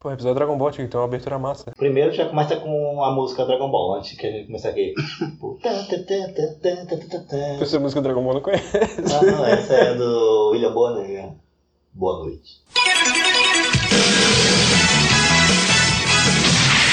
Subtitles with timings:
[0.00, 1.72] Pô, o episódio Dragon Ball tinha que ter uma abertura massa.
[1.76, 4.94] Primeiro já começa com a música Dragon Ball, antes que a gente comece aqui.
[7.60, 8.78] Essa é música Dragon Ball não conhece.
[8.78, 11.08] Ah, não, essa é do William Bonner.
[11.08, 11.32] Né?
[11.92, 12.62] Boa noite.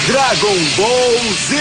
[0.07, 1.55] Dragon Ball Z!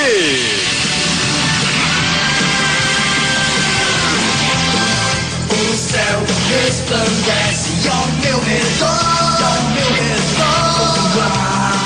[5.50, 10.03] O céu resplandece ao meu redor, ao meu redor.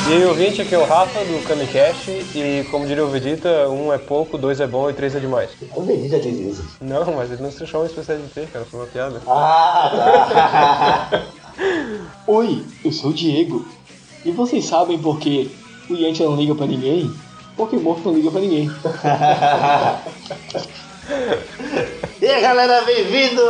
[0.09, 2.11] E aí, ouvinte, aqui é o Rafa do Kamicast.
[2.35, 5.51] E como diria o Vegeta, um é pouco, dois é bom e três é demais.
[5.77, 6.65] O Vegeta diz isso.
[6.81, 8.65] Não, mas ele não se chama especial de ter, cara.
[8.65, 9.21] Foi uma piada.
[9.27, 11.23] Ah, tá.
[12.27, 13.69] Oi, eu sou o Diego.
[14.25, 15.55] E vocês sabem por que
[15.91, 17.13] o Yantia não liga pra ninguém?
[17.55, 18.71] Porque morto não liga pra ninguém.
[22.21, 23.43] E aí galera, bem-vindo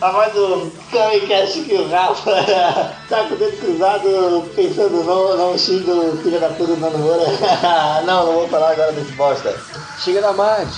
[0.00, 2.30] a mais um Camicast que o Rafa
[3.10, 7.26] tá com o dedo cruzado pensando não, não xinga o filho da puta do Namora.
[8.06, 9.54] não, não vou falar agora desse bosta.
[9.98, 10.68] Chega da Mad.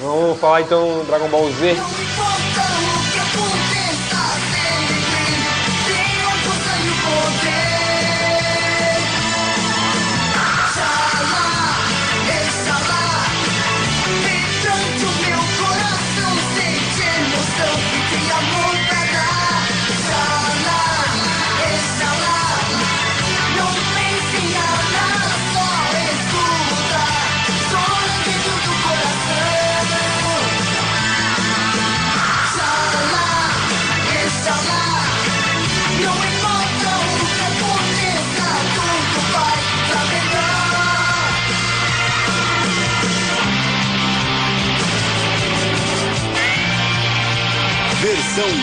[0.00, 1.76] Vamos falar então Dragon Ball Z.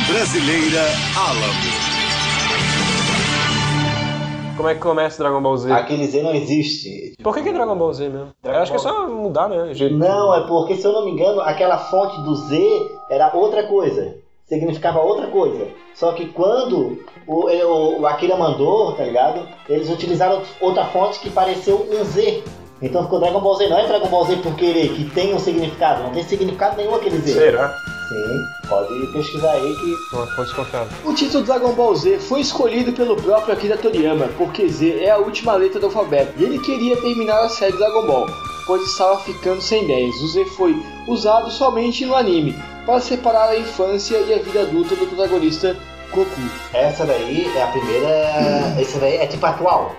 [0.07, 0.81] brasileira
[1.15, 1.97] Alamo.
[4.57, 5.71] Como é que começa Dragon Ball Z?
[5.71, 7.13] Aquele Z não existe.
[7.21, 8.29] Por que, que é Dragon Ball Z mesmo?
[8.43, 9.73] Eu acho que é só mudar, né?
[9.73, 9.95] Jeito.
[9.95, 12.57] Não, é porque, se eu não me engano, aquela fonte do Z
[13.09, 14.15] era outra coisa.
[14.47, 15.67] Significava outra coisa.
[15.93, 16.97] Só que quando
[17.27, 19.47] o, o, o Akira mandou, tá ligado?
[19.69, 22.43] Eles utilizaram outra fonte que pareceu um Z.
[22.81, 23.67] Então ficou Dragon Ball Z.
[23.67, 26.01] Não é Dragon Ball Z por querer, que tem um significado.
[26.01, 27.33] Não tem significado nenhum aquele Z.
[27.33, 27.75] Será?
[28.07, 30.15] Sim, pode pesquisar aí que.
[30.15, 30.55] Uma fonte.
[31.03, 35.17] O título Dragon Ball Z foi escolhido pelo próprio Akira Toriyama, porque Z é a
[35.17, 38.27] última letra do alfabeto, e ele queria terminar a série Dragon Ball,
[38.65, 40.15] pois estava ficando sem ideias.
[40.15, 40.75] O Z foi
[41.07, 45.75] usado somente no anime, para separar a infância e a vida adulta do protagonista
[46.11, 46.41] Goku.
[46.73, 48.07] Essa daí é a primeira.
[48.79, 49.93] Essa daí é tipo atual.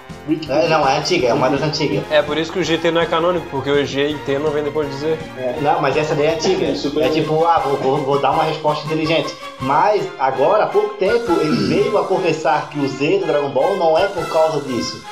[0.49, 2.03] É, não, é antiga, é uma das antigas.
[2.11, 4.50] É por isso que o GT não é canônico, porque o G e T não
[4.50, 5.19] vem depois de Z.
[5.62, 6.66] Não, mas essa daí é antiga.
[6.66, 9.34] É tipo, ah, vou, vou- vou dar uma resposta inteligente.
[9.61, 13.77] Mas agora, há pouco tempo, ele veio a confessar que o Z do Dragon Ball
[13.77, 15.03] não é por causa disso.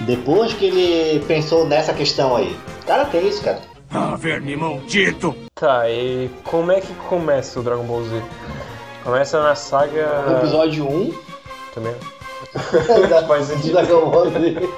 [0.00, 2.56] Depois que ele pensou nessa questão aí.
[2.86, 3.60] Cara, tem isso, cara.
[3.92, 5.34] Ah, verme maldito.
[5.54, 8.22] Tá, e como é que começa o Dragon Ball Z?
[9.04, 10.36] Começa na No saga.
[10.38, 11.12] episódio 1
[11.74, 11.94] Também.
[13.26, 14.68] Faz sentido Dragon Ball Z.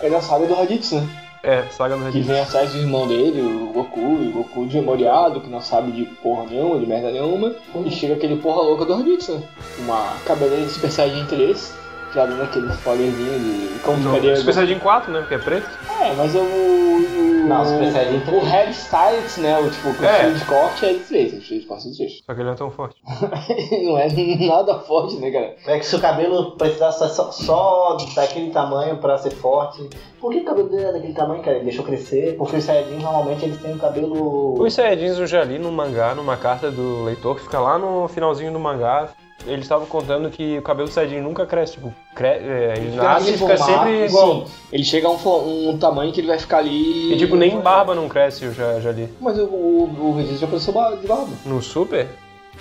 [0.00, 1.08] é na saga do Raditz, né?
[1.42, 2.26] É, saga do Que Raditz.
[2.26, 6.04] vem atrás do irmão dele, o Goku, e o Goku desmemoriado, que não sabe de
[6.22, 7.52] porra nenhuma, de merda nenhuma,
[7.84, 9.42] e chega aquele porra louca do Raditz, né?
[9.78, 11.74] Uma cabeleira de Super Saiyajin 3,
[12.14, 14.36] já dando aquele spoilerzinho de como ficaria...
[14.36, 15.20] Super Saiyajin 4, né?
[15.20, 15.68] Porque é preto.
[16.00, 16.38] É, mas o...
[16.38, 19.58] o Não, Super Saiyajin O hairstyles, né?
[19.58, 20.30] O tipo, o É.
[20.30, 22.12] de corte é de 3, o estilo de corte é de 3.
[22.24, 22.96] Só que ele não é tão forte.
[23.84, 24.08] não é
[24.46, 25.56] nada forte, né, cara?
[25.66, 29.88] É que se o cabelo precisasse só, só daquele tamanho pra ser forte.
[30.20, 31.56] Por que o cabelo dele é daquele tamanho, cara?
[31.56, 32.36] Ele deixou crescer.
[32.38, 34.60] Porque os Saiyajins normalmente eles têm um cabelo.
[34.62, 38.08] Os Saiyajins eu já li num mangá, numa carta do leitor, que fica lá no
[38.08, 39.08] finalzinho do mangá.
[39.46, 42.28] Eles estavam contando que o cabelo do Saiyajin nunca cresce, tipo, cre...
[42.28, 44.46] é, ele nasce e fica sempre igual.
[44.46, 47.12] Sim, ele chega a um, um tamanho que ele vai ficar ali...
[47.12, 49.08] E tipo, nem barba não cresce, eu já, já li.
[49.20, 51.28] Mas o, o, o Regis já ba- de barba.
[51.44, 52.08] No Super?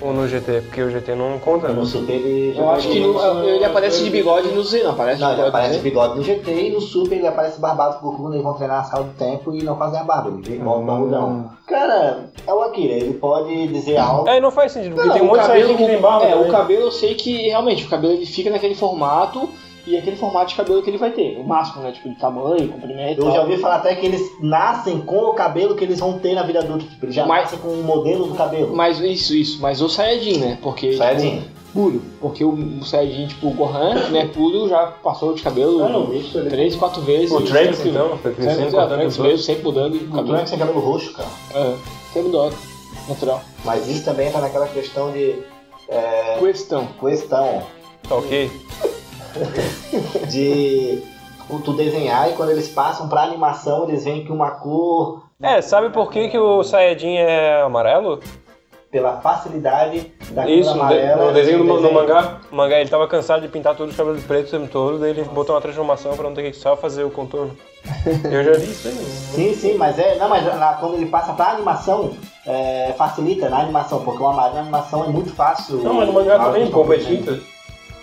[0.02, 0.62] Ou no GT?
[0.62, 1.74] Porque o GT não conta, né?
[1.76, 2.58] No Super ele.
[2.58, 5.44] Eu acho que no- ele aparece de bigode no Z, não aparece Não, de ele
[5.44, 8.10] bigode aparece no de bigode no GT e no Super ele aparece barbado com o
[8.12, 10.30] Goku quando eles vão treinar na sala do tempo e não fazem a barba.
[10.30, 11.50] Ele vem igual um barbudão.
[11.68, 14.28] Cara, é o Akira, ele pode dizer algo.
[14.28, 16.02] É, não faz sentido, porque Não, tem um o monte de cabelo, Saiyajin que tem
[16.02, 16.26] barba.
[16.26, 16.52] É, o também.
[16.52, 19.48] cabelo eu sei que realmente o cabelo ele fica naquele formato
[19.86, 21.38] e é aquele formato de cabelo que ele vai ter.
[21.38, 21.92] O máximo, né?
[21.92, 23.22] Tipo, de tamanho, comprimento.
[23.22, 23.42] Eu já tal.
[23.44, 26.60] ouvi falar até que eles nascem com o cabelo que eles vão ter na vida
[26.60, 26.86] adulta.
[26.86, 28.76] Tipo, eles já Mas- nascem com o modelo do cabelo.
[28.76, 29.62] Mas isso, isso.
[29.62, 30.58] Mas o Saiyajin, né?
[30.62, 30.94] Porque.
[30.94, 31.40] Saiyajin.
[31.42, 32.02] Tipo, puro.
[32.22, 34.30] Porque o, o Saiyajin, tipo, o Gohan, né?
[34.34, 37.32] Puro, já passou de cabelo Eu não ele- três, quatro vezes.
[37.32, 39.96] O Trunks, Sempre- então, foi crescendo, Sempre, é, Trunks o mesmo, sempre mudando.
[39.96, 40.28] O cabelo.
[40.28, 41.30] Trunks tem cabelo roxo, cara.
[41.56, 41.76] É,
[42.14, 42.56] sempre mudando.
[43.10, 43.42] Natural.
[43.66, 45.36] Mas isso também tá naquela questão de.
[46.40, 46.88] Questão.
[47.00, 47.64] questão
[48.08, 48.50] Tá ok?
[50.30, 51.02] De.
[51.64, 55.90] tu desenhar e quando eles passam pra animação, eles veem que uma cor, É, sabe
[55.90, 58.20] por que, que o Saiyajin é amarelo?
[58.92, 61.26] pela facilidade da Isso, cor amarela.
[61.26, 62.38] no desenho do, no no mangá.
[62.52, 65.10] O mangá ele tava cansado de pintar todos os cabelos pretos o tempo todo, daí
[65.10, 67.58] ele botou uma transformação pra não ter que só fazer o contorno.
[68.24, 68.94] Eu já vi isso aí.
[68.94, 70.16] Sim, sim, mas é.
[70.20, 72.12] Não, mas na- quando ele passa pra animação,
[72.46, 75.78] é, facilita na animação, porque o amarelo na animação é muito fácil.
[75.78, 77.00] Não, mas no mangá também, é fazer.
[77.18, 77.40] tinta.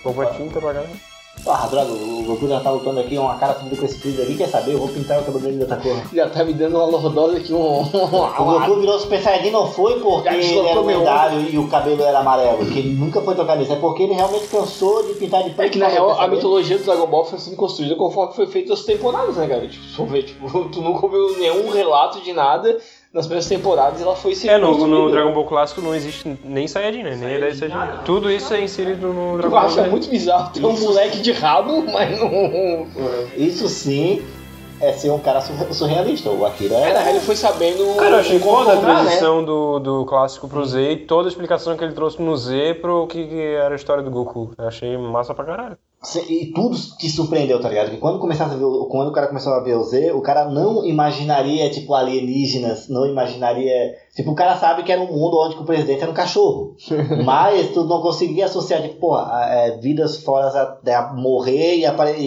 [0.03, 1.10] Pouco é tinta pra caramba.
[1.47, 4.37] Ah, droga, o Goku já tá lutando aqui, uma cara fudida com esse freezer aqui,
[4.37, 4.75] quer saber?
[4.75, 5.97] Eu vou pintar o cabelo dele de outra cor.
[6.13, 7.81] Já tá me dando uma lordose aqui, um.
[7.81, 12.19] O Goku virou Super Saiyajin não foi porque ele era lendário e o cabelo era
[12.19, 15.51] amarelo, que ele nunca foi tocar nisso, é porque ele realmente cansou de pintar de
[15.51, 15.69] preto.
[15.69, 18.73] É que na real a mitologia do Dragon Ball foi sendo construída conforme foi feito
[18.73, 19.67] as temporadas, né, cara?
[19.67, 22.79] Tipo, ver, tipo, tu nunca ouviu nenhum relato de nada
[23.13, 26.69] nas primeiras temporadas ela foi sendo É, no, no Dragon Ball clássico não existe nem
[26.69, 27.17] Saiyajin, né?
[27.17, 28.05] Nem ideia de Saiyajin.
[28.05, 29.61] Tudo isso é inserido no Dragon Eu Ball.
[29.61, 29.89] acho Z.
[29.89, 32.87] muito bizarro ter um moleque de rabo, mas não.
[33.37, 34.23] Isso sim
[34.81, 36.31] é ser um cara sur- surrealista.
[36.31, 37.11] O Akira É, na real é.
[37.11, 37.97] ele foi sabendo.
[37.97, 38.81] Cara, eu achei foda a né?
[38.81, 42.75] transição do, do clássico pro Z e toda a explicação que ele trouxe no Z
[42.81, 44.53] pro que, que era a história do Goku.
[44.57, 45.77] Eu achei massa pra caralho.
[46.31, 47.91] E tudo te surpreendeu, tá ligado?
[47.91, 50.23] Que quando começasse a ver, o- quando o cara começou a ver o Z, o
[50.23, 53.95] cara não imaginaria, tipo, alienígenas, não imaginaria.
[54.17, 56.75] Tipo, o cara sabe que era um mundo onde o presidente era um cachorro.
[57.23, 61.85] Mas tu não conseguia associar, tipo, pô, a- é, vidas fora a, a morrer e,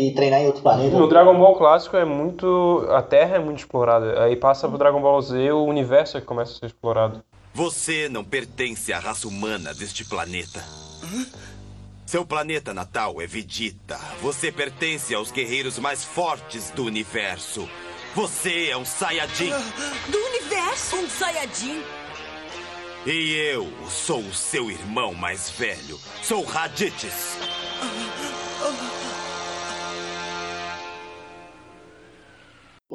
[0.07, 0.95] e treinar em outro planeta.
[0.95, 2.85] No Dragon Ball clássico é muito.
[2.91, 4.21] A Terra é muito explorada.
[4.23, 7.23] Aí passa pro Dragon Ball Z, o universo é que começa a ser explorado.
[7.55, 10.63] Você não pertence à raça humana deste planeta.
[12.05, 13.97] Seu planeta natal é Vegeta.
[14.21, 17.67] Você pertence aos guerreiros mais fortes do universo.
[18.13, 19.50] Você é um Saiyajin.
[20.09, 21.81] Do universo, um Saiyajin.
[23.05, 26.00] E eu sou o seu irmão mais velho.
[26.21, 27.38] Sou Raditz.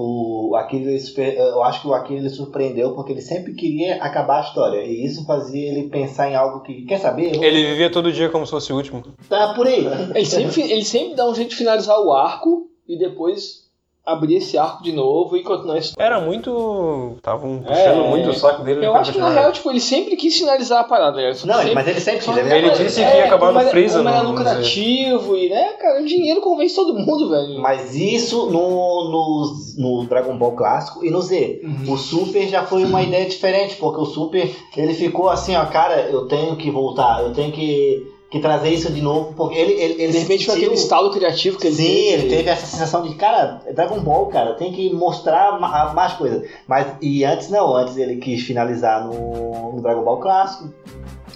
[0.01, 0.55] O
[1.01, 4.85] super- eu acho que o ele surpreendeu porque ele sempre queria acabar a história.
[4.85, 6.83] E isso fazia ele pensar em algo que.
[6.87, 7.35] Quer saber?
[7.35, 9.03] Eu- Ele vivia todo dia como se fosse o último.
[9.29, 9.85] Tá por aí.
[10.15, 13.68] Ele sempre, ele sempre dá um jeito de finalizar o arco e depois
[14.13, 16.07] abrir esse arco de novo e continuar a história.
[16.07, 17.13] Era muito.
[17.17, 18.85] Estavam puxando É, muito o saco dele.
[18.87, 21.29] Eu pra acho que na real, tipo, ele sempre quis finalizar a parada, né?
[21.45, 21.75] Não, sempre...
[21.75, 22.35] mas ele sempre quis.
[22.35, 25.49] Só- Ele disse que ia acabar no era- Freeza, Como era no- no lucrativo e,
[25.49, 27.61] né, cara, o dinheiro convence todo mundo, velho.
[27.61, 31.61] Mas isso no, no, no Dragon Ball clássico e no Z.
[31.65, 31.93] Uhum.
[31.93, 36.03] O Super já foi uma ideia diferente, porque o Super ele ficou assim, ó, cara,
[36.11, 40.03] eu tenho que voltar, eu tenho que, que trazer isso de novo, porque ele, ele,
[40.03, 42.13] ele De repente foi sentiu- aquele estalo criativo que ele Sim, teve.
[42.13, 46.13] ele teve essa sensação de, cara, é Dragon Ball, cara, tem que mostrar ma- mais
[46.13, 46.47] coisas.
[46.67, 50.71] Mas, e antes não, antes ele quis finalizar no, no Dragon Ball clássico.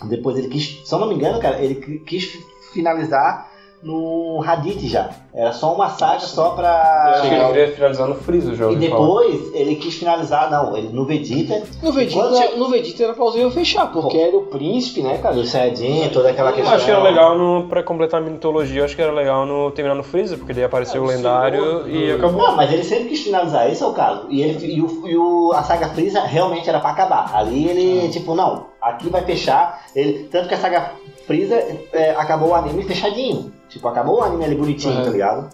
[0.04, 2.38] Depois ele quis, se eu não me engano, cara, ele qui- quis
[2.74, 3.51] finalizar
[3.82, 5.10] no Hadith já.
[5.34, 7.52] Era só uma saga só Eu achei que ele pra.
[7.52, 9.00] queria finalizar no Freeza, já E ouvi falar.
[9.00, 13.24] depois ele quis finalizar, não, ele no Vegeta, No Vegeta, Quando- no Vegeta era pra
[13.24, 15.34] Alzheimer fechar, porque era o príncipe, né, cara?
[15.34, 16.74] do Saiyajin, toda aquela Eu questão.
[16.74, 19.70] acho que era legal no, pra completar a mitologia, eu acho que era legal no
[19.70, 22.42] terminar no Freeza, porque daí apareceu É, o o lendário Senhor e acabou.
[22.42, 24.26] Não, mas ele sempre quis finalizar, esse é o caso.
[24.28, 27.30] E, ele, e, o, e o- a saga Freeza realmente era pra acabar.
[27.34, 29.82] Ali ele, tipo, não, aqui vai fechar.
[29.96, 30.92] Ele, tanto que a saga
[31.26, 31.54] Freeza
[31.94, 33.50] é, acabou o anime fechadinho.
[33.72, 35.50] Tipo, acabou o anime ali bonitinho, tá ligado?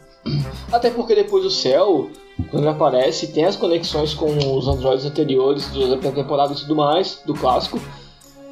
[0.72, 2.10] Até porque depois o Cell,
[2.50, 7.22] quando ele aparece, tem as conexões com os androides anteriores da temporada e tudo mais,
[7.24, 7.80] do clássico.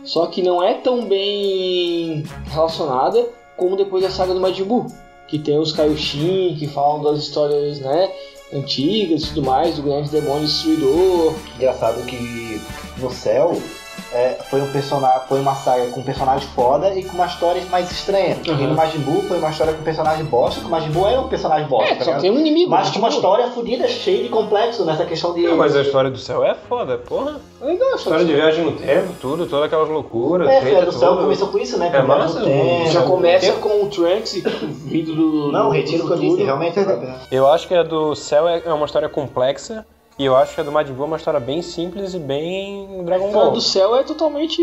[0.05, 4.87] Só que não é tão bem relacionada como depois da saga do Majin Buu,
[5.27, 8.13] que tem os Kaioshin, que falam das histórias, né,
[8.53, 11.35] antigas e tudo mais, do grande demônio destruidor.
[11.57, 12.61] Engraçado que
[12.99, 13.61] no céu
[14.13, 17.63] é, foi um personagem, foi uma saga com um personagem foda e com uma história
[17.71, 18.37] mais estranha.
[18.37, 18.69] Porque Uhum.
[18.69, 21.21] no Majin Buu foi uma história com um personagem bosta, que o Majin Buu era
[21.21, 22.23] um personagem bosta, É, tá só ligado?
[22.23, 22.71] tem um inimigo.
[22.71, 25.43] Mas com uma história fodida, cheia de complexo nessa questão de.
[25.43, 27.37] Não, mas a história do céu é foda, porra.
[27.61, 30.93] é legal, só História de viagem no tempo, tudo, todas aquelas loucuras, É, treta do
[30.93, 31.23] céu toda.
[31.23, 31.91] começou com isso, né?
[31.93, 32.91] É Com o massa, tempo.
[32.91, 35.53] Já começa com o Trunks e vindo do.
[35.53, 36.77] Não, do retiro o que eu disse, realmente.
[37.31, 39.85] Eu acho que a do céu é é uma história complexa,
[40.19, 43.05] e eu acho que a do Majin Buu é uma história bem simples e bem
[43.05, 43.51] Dragon A Ball.
[43.53, 44.61] do céu é totalmente.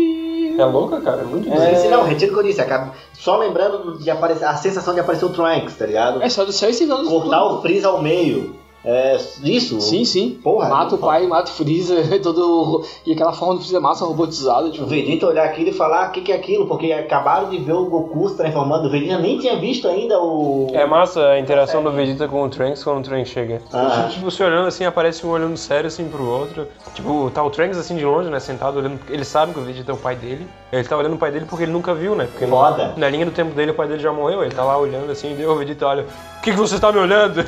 [0.58, 1.72] É louca, cara, é muito É...
[1.72, 1.90] doido.
[1.90, 2.60] Não, retiro o que eu disse.
[2.60, 2.92] Acaba...
[3.12, 6.22] Só lembrando de aparecer, a sensação de aparecer o Trunks, tá ligado?
[6.22, 8.56] É só do céu e nada Cortar o Freeza ao meio.
[8.84, 9.80] É, isso.
[9.80, 10.38] Sim, sim.
[10.42, 12.84] Porra, mata o pai, mata o Freeza, todo.
[13.06, 14.86] E aquela forma do Freeza massa robotizada, O tipo.
[14.86, 17.86] Vegeta olhar aquilo e falar o que, que é aquilo, porque acabaram de ver o
[17.86, 18.86] Goku se transformando.
[18.86, 20.68] O Vegeta nem tinha visto ainda o.
[20.72, 23.62] É massa a interação do Vegeta com o Trunks quando o Trunks chega.
[23.72, 24.08] Ah.
[24.10, 26.66] Tipo, se olhando assim, aparece um olhando sério assim pro outro.
[26.94, 29.00] Tipo, tá o Trunks assim de longe, né, sentado olhando.
[29.08, 30.46] Ele sabe que o Vegeta é o pai dele.
[30.70, 32.26] Ele tá olhando o pai dele porque ele nunca viu, né?
[32.30, 32.94] Porque Foda.
[32.96, 34.42] na linha do tempo dele o pai dele já morreu.
[34.42, 36.04] Ele tá lá olhando assim, e daí o Vegeta olha.
[36.44, 37.42] Que, que você tá me olhando?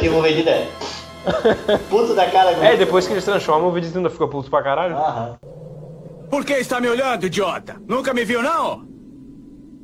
[0.00, 0.68] tipo, o Vegeta é.
[1.88, 2.50] Puto da cara.
[2.64, 4.94] É, depois que eles transformam, o Vegeta ainda fica puto pra caralho.
[4.96, 5.38] Aham.
[6.30, 7.76] Por que está me olhando, idiota?
[7.88, 8.84] Nunca me viu, não?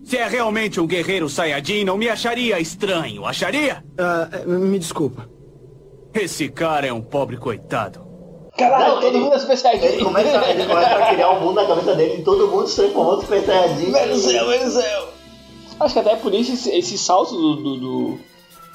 [0.04, 3.84] Se é realmente um guerreiro Saiyajin, não me acharia estranho, acharia?
[3.98, 5.28] Ah, me desculpa.
[6.12, 8.00] Esse cara é um pobre coitado.
[8.58, 9.86] Caralho, Não, todo ele- mundo é Super Saiyajin.
[9.86, 12.76] Ele começa, ele começa a criar um mundo na cabeça dele e todo mundo se
[12.76, 13.90] transformando Super Saiyajin.
[13.92, 15.08] Meu céu, meu céu.
[15.80, 18.18] Acho que até por isso esse, esse salto do, do, do-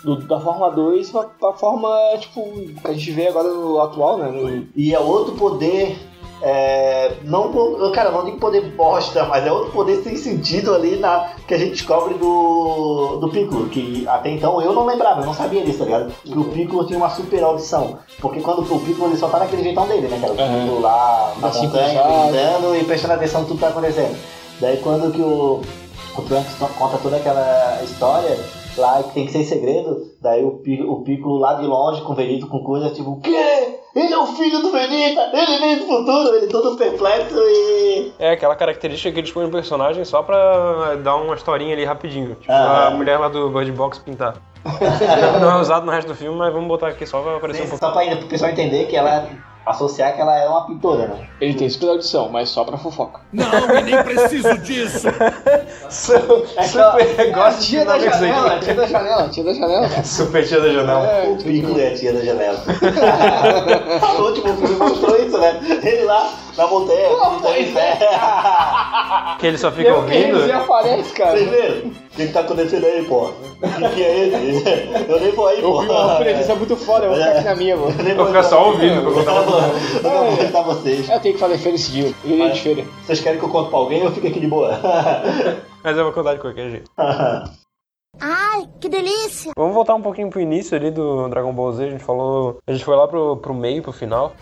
[0.04, 2.42] do- da Forma 2 pra, pra forma, tipo,
[2.82, 4.30] que a gente vê agora no atual, né?
[4.30, 5.98] No- E é outro poder.
[6.42, 7.52] É, não,
[7.94, 11.58] cara, não digo poder bosta, mas é outro poder sem sentido ali na, que a
[11.58, 13.70] gente descobre do, do Piccolo.
[13.70, 16.14] Que até então eu não lembrava, eu não sabia disso, tá ligado?
[16.24, 18.00] Que o Piccolo tinha uma super audição.
[18.20, 20.20] Porque quando o Piccolo ele só tá naquele jeitão dele, né?
[20.22, 20.60] Era o Aham.
[20.62, 24.18] Piccolo lá na Assim, montanha, gritando e prestando atenção em tudo que tá acontecendo.
[24.60, 25.62] Daí quando que o,
[26.22, 28.38] o to- conta toda aquela história
[28.78, 32.16] lá que tem que ser segredo, daí o, o Piccolo lá de longe, com o
[32.16, 33.80] Vegeta, com coisa, tipo, o quê?
[33.96, 38.12] Ele é o filho do Vegeta, ele vem do futuro, ele todo perplexo e...
[38.20, 42.36] É aquela característica que eles põem no personagem só pra dar uma historinha ali rapidinho.
[42.36, 42.88] Tipo, Ah.
[42.88, 44.36] a mulher lá do Bird Box pintar.
[45.40, 47.70] não é usado no resto do filme, mas vamos botar aqui só pra aparecer um
[47.70, 47.86] pouco.
[47.86, 49.30] Só pra ainda pro pessoal entender que ela,
[49.66, 51.28] associar que ela é uma pintora, né?
[51.42, 53.22] Ele tem super audição, mas só pra fofoca.
[53.34, 53.46] Não,
[53.80, 55.08] e nem preciso disso.
[55.90, 59.90] Super gosta de tia da janela, tia da janela, tia da janela.
[60.04, 61.06] Super tia da janela.
[61.08, 62.60] É, O Piccolo é a tia da janela.
[64.18, 65.60] o último filme mostrou isso, né?
[65.84, 68.00] Ele lá na montanha, gritando em pé.
[69.40, 70.40] Que ele só fica Eu que ouvindo.
[70.42, 71.32] ele aparece, cara.
[71.38, 71.92] Vocês viram?
[72.16, 73.26] O que, que tá acontecendo aí, pô?
[73.26, 74.64] O que, que é esse?
[75.12, 75.82] Eu nem vou aí, Eu pô.
[75.82, 77.94] vi uma presença muito foda, eu vou ficar aqui na minha, mano.
[78.00, 81.10] Eu nem Vou ficar só ouvindo pra Eu contar eu não vou contar vocês.
[81.10, 82.86] Eu tenho que fazer feira esse dia, eu iria de feira.
[83.06, 84.80] Vocês querem que eu conte pra alguém ou eu fico aqui de boa?
[85.84, 86.90] Mas eu vou contar de qualquer jeito.
[88.20, 89.52] Ai, que delícia!
[89.58, 91.86] Vamos voltar um pouquinho pro início ali do Dragon Ball Z.
[91.86, 92.58] A gente falou.
[92.66, 94.34] A gente foi lá pro, pro meio, pro final.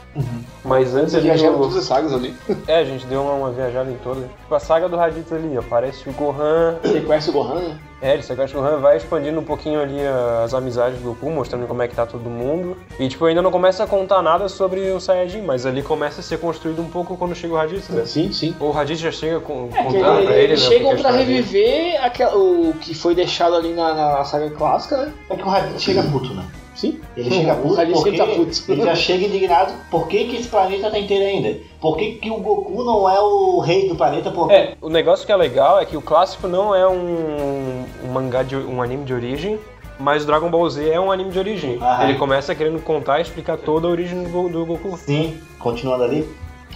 [0.63, 1.23] Mas antes ali.
[1.23, 2.35] Viajaram do- todas as sagas ali.
[2.67, 4.25] É, a gente deu uma, uma viajada em todas.
[4.47, 6.77] Com a saga do Raditz ali, aparece o Gohan.
[6.83, 7.79] Ele conhece o Gohan, né?
[8.03, 9.95] É, ele sequestra o Gohan, vai expandindo um pouquinho ali
[10.43, 12.75] as amizades do Goku, mostrando como é que tá todo mundo.
[12.99, 16.23] E, tipo, ainda não começa a contar nada sobre o Saiyajin, mas ali começa a
[16.23, 18.03] ser construído um pouco quando chega o Raditz, né?
[18.05, 18.53] Sim, sim.
[18.59, 20.67] Ou o Raditz já chega com, É, que contando ele- pra ele, eles né?
[20.67, 25.13] chegam pra dele- reviver aquela- o que foi deixado ali na, na saga clássica, né?
[25.29, 26.43] É que o Raditz chega puto, né?
[26.75, 26.99] Sim.
[27.15, 28.71] Ele chega puto porque sempre tá puto.
[28.71, 29.73] ele já chega indignado.
[29.91, 31.59] Por que, que esse planeta tá inteiro ainda?
[31.79, 34.31] Por que, que o Goku não é o rei do planeta?
[34.31, 38.11] Por É, o negócio que é legal é que o clássico não é um, um
[38.11, 39.59] mangá, de, um anime de origem,
[39.99, 41.77] mas o Dragon Ball Z é um anime de origem.
[41.77, 42.09] Aham.
[42.09, 44.97] Ele começa querendo contar e explicar toda a origem do, do Goku.
[44.97, 46.27] Sim, continuando ali,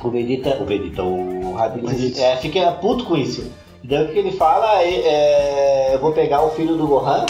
[0.04, 2.20] o Vegeta, o Vegeta, o Raditz.
[2.20, 3.52] é, fica puto com isso.
[3.88, 7.26] Daí o que ele fala é, é, eu vou pegar o filho do Gohan, né?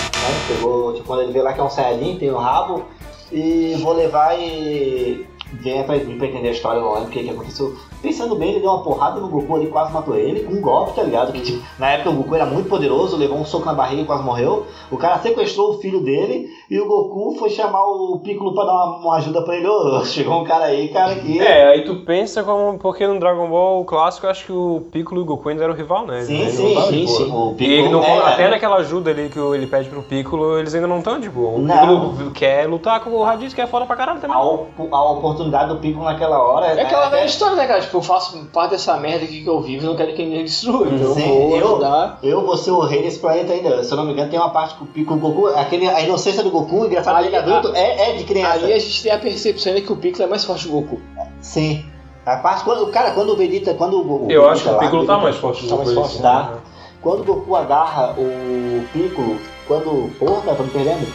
[0.47, 2.83] Pegou, tipo, quando ele vê lá que é um Saiyajin, tem o rabo,
[3.31, 7.29] e vou levar e vem pra, pra entender a história, não lembro o que, que
[7.29, 7.77] aconteceu.
[8.01, 10.95] Pensando bem, ele deu uma porrada no Goku ali, quase matou ele, com um golpe,
[10.95, 11.31] tá ligado?
[11.31, 14.05] Que, tipo, na época o Goku era muito poderoso, levou um soco na barriga e
[14.05, 14.65] quase morreu.
[14.89, 18.73] O cara sequestrou o filho dele e o Goku foi chamar o Piccolo pra dar
[18.73, 19.67] uma, uma ajuda pra ele.
[19.67, 21.39] Ô, chegou um cara aí, cara, que.
[21.39, 22.77] É, aí tu pensa como.
[22.77, 25.73] Porque no Dragon Ball clássico eu acho que o Piccolo e o Goku ainda eram
[25.73, 26.21] rival, né?
[26.23, 27.31] Sim, Eles sim, sim, sim.
[27.31, 30.73] O E ele não- é, até naquela ajuda ali que ele pede pro Piccolo, eles
[30.75, 31.77] ainda não estão, tipo, o Não.
[32.11, 34.35] Piccolo quer lutar com o Raditz, que é foda pra caralho também.
[34.35, 36.67] a, op- a oportunidade do Piccolo naquela hora.
[36.67, 37.81] É aquela é- velha história, né, cara?
[37.81, 40.43] Tipo, eu faço parte dessa merda aqui que eu vivo e não quero que ninguém
[40.43, 40.87] destrua.
[40.87, 42.19] Então Sim, eu vou eu- ajudar.
[42.21, 43.83] Eu vou ser o rei desse planeta ainda.
[43.83, 46.01] Se eu não me engano, tem uma parte que o Piccolo, o Goku, aquele, a
[46.01, 48.51] inocência do Goku, engraçado que adulto, é, é de criança.
[48.53, 50.81] Ali a gente tem a percepção de que o Piccolo é mais forte que o
[50.81, 51.01] Goku.
[51.41, 51.85] Sim.
[52.25, 54.31] A parte quando, cara, quando o Vegeta, quando o Goku.
[54.31, 56.13] Eu acho que o lá, Piccolo tá Vegeta- mais forte do tá mais Goku, forte,
[56.15, 56.51] assim, tá.
[56.51, 56.57] né?
[57.01, 59.37] Quando o Goku agarra o Piccolo,
[59.67, 60.11] quando.
[60.19, 61.07] Porra, tô me perdendo.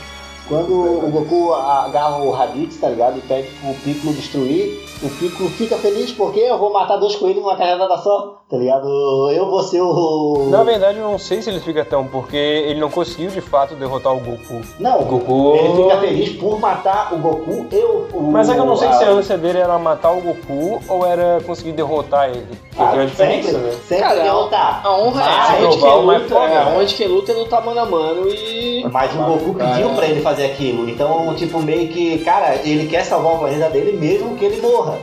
[0.49, 3.17] Quando o Goku agarra o Raditz, tá ligado?
[3.19, 7.43] E pede pro Piccolo destruir, o Piccolo fica feliz porque eu vou matar dois coelhos
[7.43, 8.87] numa cajadada só, tá ligado?
[9.31, 10.49] Eu vou ser o.
[10.51, 13.75] Na verdade, eu não sei se ele fica tão, porque ele não conseguiu de fato
[13.77, 14.61] derrotar o Goku.
[14.79, 18.21] Não, O Goku- ele fica feliz por matar o Goku e o.
[18.31, 20.81] Mas é que eu não sei a- se a ânsia dele era matar o Goku
[20.89, 22.47] ou era conseguir derrotar ele.
[22.77, 23.73] Ah, é a diferença, sempre, né?
[23.89, 24.81] sempre Cara, derrotar.
[24.87, 26.77] A honra é onde quem luta, é, né?
[26.79, 28.62] onde quem luta é lutar mano a mano e.
[28.91, 30.89] Mas o Goku pediu pra ele fazer aquilo.
[30.89, 34.99] Então, tipo, meio que, cara, ele quer salvar o planeta dele mesmo que ele morra.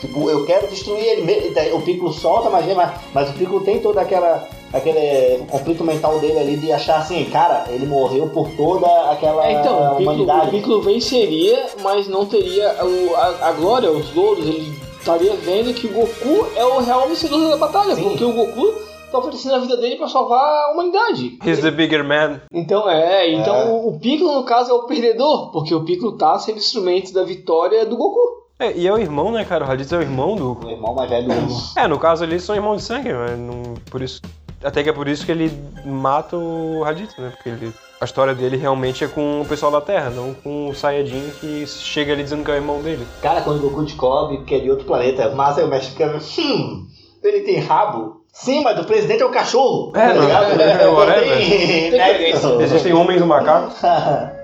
[0.00, 1.50] Tipo, eu quero destruir ele.
[1.54, 4.48] daí O Piccolo solta magia, mas, mas o Piccolo tem toda aquela.
[4.72, 9.52] Aquele conflito mental dele ali de achar assim, cara, ele morreu por toda aquela É,
[9.52, 10.48] então, o Piccolo, humanidade.
[10.48, 15.74] o Piccolo venceria, mas não teria o- a, a glória, os louros, ele estaria vendo
[15.74, 18.02] que o Goku é o real vencedor da batalha, Sim.
[18.02, 18.72] porque o Goku
[19.12, 21.38] tá oferecendo a vida dele pra salvar a humanidade.
[21.44, 22.40] He's the bigger man.
[22.52, 23.64] Então, é, então É.
[23.70, 27.84] o- Piccolo, no caso, é o perdedor, porque o Piccolo tá sendo instrumento da vitória
[27.86, 28.42] do Goku.
[28.58, 29.64] É, e é o irmão, né, cara?
[29.64, 30.58] O Raditz é o irmão do.
[30.64, 31.54] O irmão mais velho do mundo.
[31.76, 34.20] É, no caso ali são irmãos de sangue, mas não, por isso.
[34.62, 35.50] Até que é por isso que ele
[35.84, 37.30] mata o Raditz, né?
[37.34, 40.74] Porque ele, a história dele realmente é com o pessoal da Terra, não com o
[40.74, 43.04] Saiyajin que chega ali dizendo que é o irmão dele.
[43.20, 46.16] Cara, quando o Goku descobre que é de outro planeta, mas aí o mestre fica,
[46.40, 46.86] hum,
[47.24, 48.21] ele tem rabo?
[48.32, 49.92] Sim, mas o presidente é o cachorro.
[49.94, 50.60] É, tá não, ligado?
[50.60, 52.58] é, Tem nexo.
[52.62, 53.70] Existem homens do macaco.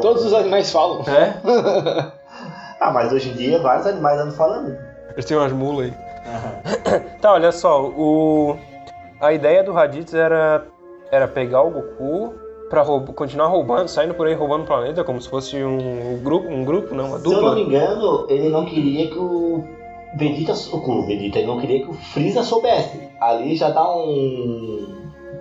[0.00, 1.02] Todos os animais falam.
[1.08, 2.12] É?
[2.82, 4.74] Ah, mas hoje em dia vários animais andam falando.
[5.12, 5.92] Eles têm umas mulas aí.
[7.20, 8.56] Tá, olha só, o...
[9.20, 10.64] a ideia do Raditz era,
[11.12, 12.32] era pegar o Goku
[12.70, 16.48] pra roub- continuar roubando, saindo por aí roubando o planeta, como se fosse um grupo,
[16.48, 17.54] um grupo, não, uma Se eu não dupla.
[17.56, 19.62] me engano, ele não queria que o
[20.16, 23.00] Vegeta, o Vegeta, ele não queria que o Freeza soubesse.
[23.20, 24.98] Ali já dá um...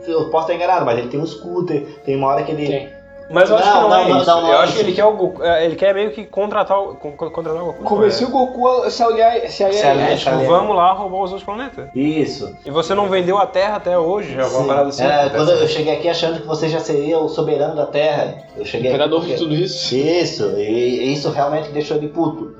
[0.08, 2.68] Eu posso estar enganado, mas ele tem um scooter, tem uma hora que ele...
[2.68, 3.00] Tem.
[3.32, 4.26] Mas eu acho Não, que não, não, é não, isso.
[4.28, 6.24] não, não eu é acho que ele quer o Goku, é, ele quer meio que
[6.26, 7.84] contratar o, con- contratar o Goku.
[7.84, 10.50] Convenci o Goku a se aliar, se aliar Se aliar, se Tipo, aliar.
[10.50, 11.90] vamos lá roubar os outros planetas.
[11.94, 12.52] Isso.
[12.66, 14.68] E você não vendeu a Terra até hoje, já uma Sim.
[14.68, 15.04] parada assim.
[15.04, 18.36] É, quando eu cheguei aqui achando que você já seria o soberano da Terra.
[18.58, 19.96] Eu cheguei aqui Imperador de porque- tudo isso.
[19.96, 22.56] Isso, e isso realmente deixou ele puto.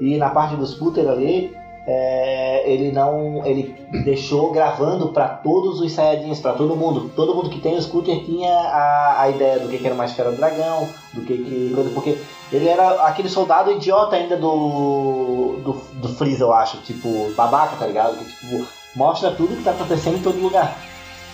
[0.00, 1.54] E na parte do scooter ali,
[1.86, 3.44] é, ele não.
[3.44, 7.10] Ele deixou gravando pra todos os Saiyajins, pra todo mundo.
[7.14, 10.06] Todo mundo que tem o scooter tinha a, a ideia do que, que era uma
[10.06, 11.90] esfera do dragão, do que que.
[11.92, 12.18] Porque
[12.50, 15.56] ele era aquele soldado idiota ainda do.
[15.62, 16.78] do, do Freeza, eu acho.
[16.78, 18.16] Tipo, babaca, tá ligado?
[18.16, 20.78] Que tipo, mostra tudo que tá acontecendo em todo lugar.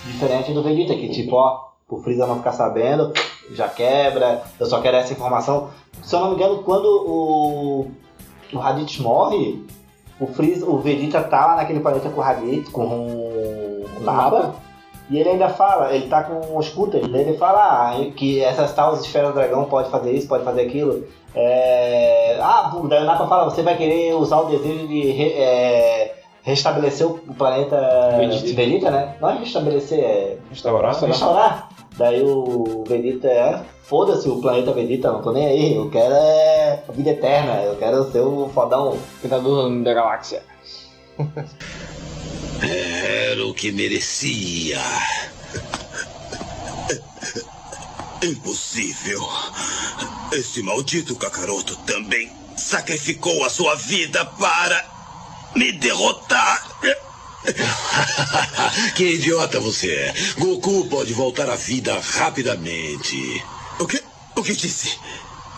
[0.05, 3.13] Diferente do Vegeta, que tipo, ó, o Freeza não ficar sabendo,
[3.53, 5.71] já quebra, eu só quero essa informação.
[6.03, 7.91] Se eu não me engano, quando o,
[8.53, 9.65] o Raditz morre,
[10.21, 14.55] o Freeza, o Vegeta tá lá naquele planeta com o Raditz, com o Nappa,
[15.09, 18.73] e ele ainda fala, ele tá com o scooter, daí ele fala ah, que essas
[18.75, 21.05] tal esferas do dragão pode fazer isso, pode fazer aquilo.
[21.35, 22.39] É...
[22.41, 27.07] Ah, daí o Nappa fala, você vai querer usar o desejo de re- é, restabelecer
[27.07, 27.77] o planeta
[28.19, 28.55] Vegeta.
[28.55, 29.17] Vegeta, né?
[29.21, 30.95] Não é restabelecer, é Restaurar.
[30.95, 31.69] restaurar.
[32.01, 36.83] Daí o Vegeta é, foda-se o planeta Vegeta, não tô nem aí, eu quero é
[36.89, 38.99] a vida eterna, eu quero ser o fodão.
[39.19, 40.43] Imperador da galáxia.
[42.63, 44.79] Era o que merecia.
[48.25, 49.21] Impossível.
[50.33, 54.87] Este maldito Kakaroto também sacrificou a sua vida para
[55.55, 56.67] me derrotar.
[58.95, 60.15] que idiota você é.
[60.39, 63.43] Goku pode voltar à vida rapidamente.
[63.79, 64.03] O que?
[64.37, 64.99] O que disse?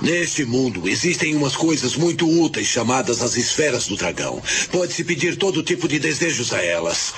[0.00, 4.42] Neste mundo existem umas coisas muito úteis chamadas as esferas do dragão.
[4.72, 7.14] Pode-se pedir todo tipo de desejos a elas.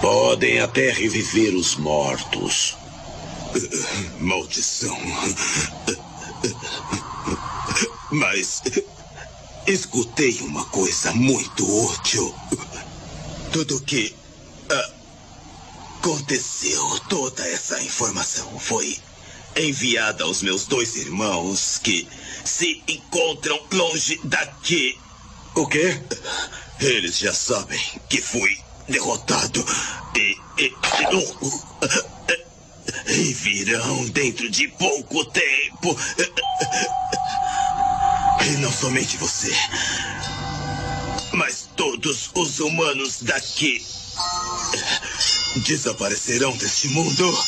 [0.00, 2.76] Podem até reviver os mortos.
[4.20, 4.96] Maldição.
[8.10, 8.62] Mas
[9.66, 12.34] escutei uma coisa muito útil.
[13.54, 14.12] Tudo que
[14.68, 14.90] ah,
[16.00, 18.98] aconteceu, toda essa informação foi
[19.54, 22.08] enviada aos meus dois irmãos que
[22.44, 24.98] se encontram longe daqui.
[25.54, 26.02] O quê?
[26.80, 29.64] Eles já sabem que fui derrotado
[30.16, 30.74] e, e,
[33.06, 35.96] e virão dentro de pouco tempo.
[38.44, 39.52] E não somente você,
[41.34, 43.84] mas todos os humanos daqui
[45.56, 47.38] desaparecerão deste mundo.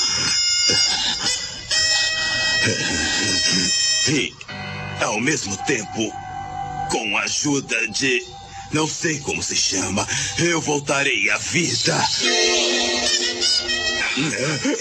[4.08, 4.34] E,
[5.04, 6.12] ao mesmo tempo,
[6.90, 8.24] com a ajuda de.
[8.72, 10.06] Não sei como se chama,
[10.38, 11.96] eu voltarei à vida.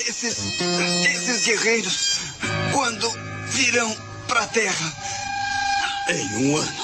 [0.07, 0.37] Esses.
[1.05, 2.19] Esses guerreiros.
[2.71, 3.11] Quando
[3.49, 3.95] virão
[4.27, 4.93] pra terra?
[6.09, 6.83] Em um ano.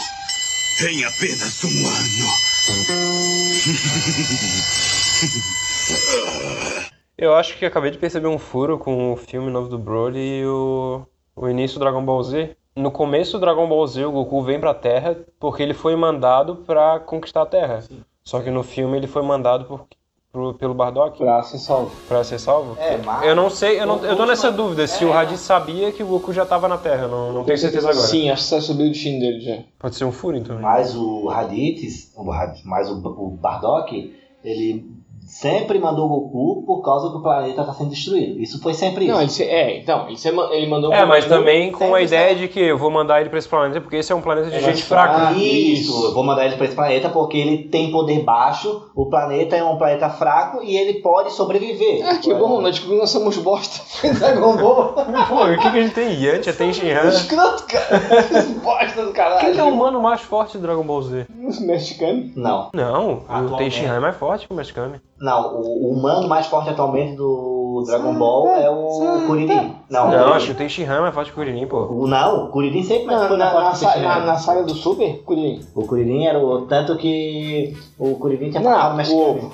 [0.81, 2.50] Em apenas um ano.
[7.17, 10.45] Eu acho que acabei de perceber um furo com o filme novo do Broly e
[10.45, 12.55] o, o início do Dragon Ball Z.
[12.75, 16.57] No começo do Dragon Ball Z, o Goku vem pra Terra porque ele foi mandado
[16.57, 17.83] pra conquistar a Terra.
[18.23, 19.85] Só que no filme ele foi mandado por,
[20.31, 21.91] pro- pelo Bardock Pra ser salvo.
[22.07, 22.75] pra ser salvo.
[22.79, 25.07] É, mas- Eu não sei, eu, não, eu tô nessa dúvida se É.
[25.07, 28.05] o Raditz sabia que o Goku já tava na Terra, não, não tenho certeza agora.
[28.07, 29.57] Sim, acho que você sabia o destino dele já.
[29.79, 30.59] Pode ser um furo então.
[30.59, 34.85] Mas o Raditz, o, o Bardock, ele
[35.31, 38.39] sempre mandou o Goku por causa do planeta tá sendo destruído.
[38.39, 39.13] Isso foi sempre isso.
[39.13, 42.03] Não, ele se, é, então, ele, se, ele mandou É, mas também com a sempre
[42.03, 44.49] ideia de que eu vou mandar ele pra esse planeta porque esse é um planeta
[44.49, 45.29] de É gente fraca.
[45.29, 45.91] Ah, isso.
[45.91, 46.05] Isso.
[46.05, 49.63] Eu vou mandar ele pra esse planeta porque ele tem poder baixo, o planeta é
[49.63, 52.05] um planeta fraco e ele pode sobreviver.
[52.05, 53.81] Ah, que bom, nós descobrimos que nós somos bosta.
[54.19, 54.93] Dragon Ball.
[55.29, 56.21] Pô, o que, que a gente tem?
[56.21, 57.07] Yanti, tem Shinhan.
[57.07, 58.01] Escroto, cara.
[58.61, 59.39] bosta do caralho.
[59.39, 61.25] Quem que é o humano mais forte do Dragon Ball Z?
[61.61, 62.31] Mexicano?
[62.35, 62.69] Não.
[62.73, 63.57] Não, o Atualmente.
[63.57, 64.99] Tenshinhan é mais forte que o Mexicano.
[65.21, 69.75] Não, o, o humano mais forte atualmente do Dragon Ball é o Kuririn.
[69.89, 71.77] Não, Não, o acho que o Tenshinhan é mais forte que o Kuririn, pô.
[71.89, 74.07] o, não, o Kuririn sempre Na, foi na, mais na, forte o Tenshinhan.
[74.07, 75.59] na, na saga do Super, Kuririn.
[75.75, 76.61] O Kuririn era o.
[76.63, 78.97] Tanto que o Kuririn tinha passado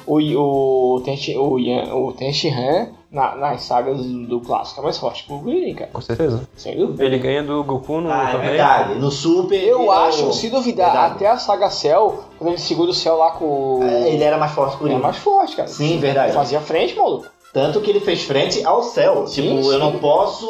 [0.08, 1.56] o o, o, o, Tenchi, o,
[2.08, 5.90] o Tenshinhan, na, nas sagas do clássico, é mais forte que o Kuririn, cara.
[5.94, 6.48] Com certeza.
[6.56, 7.04] Sem dúvida.
[7.06, 8.96] Ele ganha do Goku no Ah, é verdade.
[8.96, 9.62] No Super.
[9.64, 11.14] Eu ele- acho, se duvidar, Verdade.
[11.16, 13.84] até a saga Cell, quando ele segura o Cell lá com o.
[13.84, 15.04] É, Ele era mais forte que o Ele é Kuririn.
[15.04, 15.68] mais forte, cara.
[15.70, 16.34] Sim, verdade.
[16.34, 17.26] Fazia frente, maluco.
[17.54, 19.26] Tanto que ele fez frente ao céu.
[19.26, 19.72] Sim, tipo, sim.
[19.72, 20.46] eu não posso.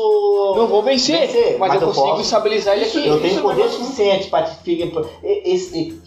[0.57, 2.21] Não vou vencer, Vencer, mas, mas eu eu consigo posso.
[2.21, 3.07] estabilizar ele aqui.
[3.07, 4.55] Eu tenho Isso é poder suficiente para te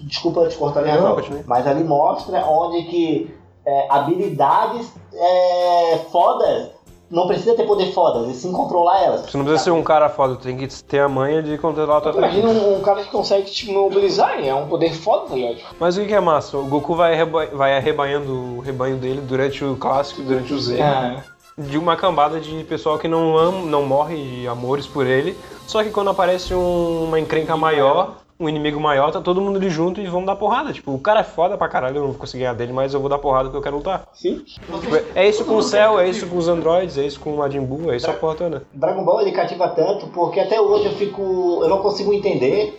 [0.00, 0.82] desculpa te cortar
[1.14, 1.42] continue.
[1.46, 3.30] mas ali mostra onde que
[3.70, 6.70] é, habilidades é, fodas
[7.10, 9.22] não precisa ter poder fodas, e sim controlar elas.
[9.22, 12.00] Você não precisa ser um cara foda, tem que ter a manha de controlar a
[12.00, 15.58] tua Imagina um, um cara que consegue te mobilizar, é um poder foda, tá ligado?
[15.80, 16.56] Mas o que que é massa?
[16.56, 20.80] O Goku vai, arreba vai arrebanhando o rebanho dele durante o clássico, durante o Z.
[20.80, 21.16] É.
[21.58, 25.36] De uma cambada de pessoal que não ama, não morre de amores por ele.
[25.66, 29.68] Só que quando aparece um- uma encrenca maior, um inimigo maior, tá todo mundo ali
[29.68, 30.72] junto e vão dar porrada.
[30.72, 33.00] Tipo, o cara é foda pra caralho, eu não vou conseguir ganhar dele, mas eu
[33.00, 34.08] vou dar porrada porque eu quero lutar.
[34.14, 34.38] Sim.
[34.38, 34.72] Tipo,
[35.14, 37.60] é isso com o Cell, é isso com os androids, é isso com o Majin
[37.60, 38.62] Buu, é isso a porra toda.
[38.72, 41.60] Dragon Ball ele cativa tanto porque até hoje eu fico.
[41.62, 42.78] eu não consigo entender.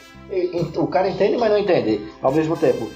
[0.78, 2.88] O cara entende, mas não entende ao mesmo tempo.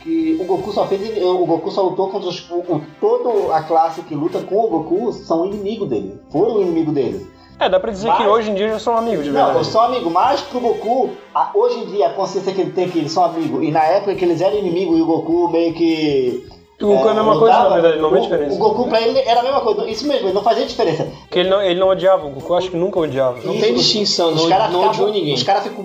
[0.00, 1.00] Que o Goku só fez.
[1.22, 2.48] O Goku só lutou contra os.
[2.50, 6.20] O, o- toda a classe que luta com o Goku são inimigo dele.
[6.30, 7.26] Foram inimigo dele.
[7.58, 9.58] É, dá pra dizer Mas- que hoje em dia eles são amigos de Não, verdade.
[9.58, 12.84] eles são amigos, mas pro Goku, a- hoje em dia a consciência que ele tem
[12.84, 15.48] é que eles são amigos, e na época que eles eram inimigos e o Goku
[15.50, 16.46] meio que.
[16.82, 18.54] O Goku é a mesma coisa, na verdade, não vê o, diferença.
[18.54, 21.06] o Goku pra ele era a mesma coisa, isso mesmo, ele não fazia diferença.
[21.22, 23.38] Porque ele não, ele não odiava, o Goku acho que nunca odiava.
[23.44, 25.34] Não Isso, tem distinção, os não, caras não odiou ninguém.
[25.34, 25.84] Os caras ficam.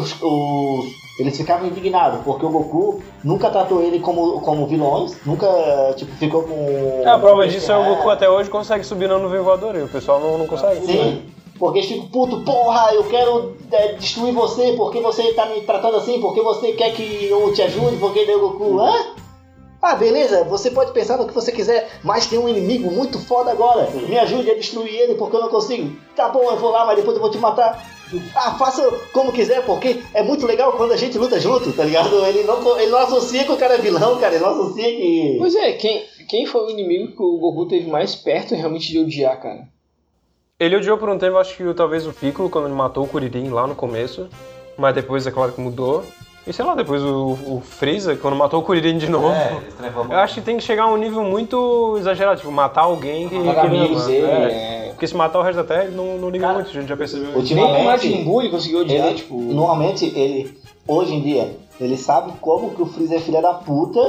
[0.00, 5.46] Os, os- eles ficavam indignados, porque o Goku nunca tratou ele como, como vilões, nunca
[5.96, 7.02] tipo, ficou com.
[7.02, 9.82] É, a prova disso é o Goku até hoje consegue subir na nuvem voadora e
[9.82, 10.84] o pessoal não, não consegue.
[10.84, 11.22] Sim.
[11.58, 15.96] Porque eles ficam, puto, porra, eu quero é, destruir você, porque você tá me tratando
[15.96, 18.92] assim, porque você quer que eu te ajude, porque o Goku, hã?
[19.88, 23.52] Ah, beleza, você pode pensar no que você quiser, mas tem um inimigo muito foda
[23.52, 23.88] agora.
[23.92, 25.96] Me ajude a destruir ele porque eu não consigo.
[26.16, 27.88] Tá bom, eu vou lá, mas depois eu vou te matar.
[28.34, 32.16] Ah, faça como quiser, porque é muito legal quando a gente luta junto, tá ligado?
[32.26, 35.36] Ele não, ele não associa que o cara é vilão, cara, ele não associa que.
[35.38, 38.98] Pois é, quem, quem foi o inimigo que o Goku teve mais perto realmente de
[38.98, 39.68] odiar, cara?
[40.58, 43.50] Ele odiou por um tempo, acho que talvez o Piccolo, quando ele matou o Kuririn
[43.50, 44.28] lá no começo.
[44.76, 46.04] Mas depois, é claro que mudou.
[46.46, 49.28] E sei lá, depois o, o Freeza, quando matou o Kuririn de novo.
[49.30, 52.82] É, ele Eu acho que tem que chegar a um nível muito exagerado, tipo, matar
[52.82, 54.86] alguém que, Matar que ele amigos dele, É.
[54.86, 54.88] é.
[54.90, 56.88] Porque se matar o resto da Terra, ele não, não liga Cara, muito, a gente
[56.88, 57.36] já percebeu.
[57.36, 59.34] ultimamente- Nem o Majin Buu ele conseguiu odiar, Ele, tipo...
[59.38, 60.56] Normalmente, ele,
[60.86, 64.00] hoje em dia, ele sabe como que o Freeza é filha da puta,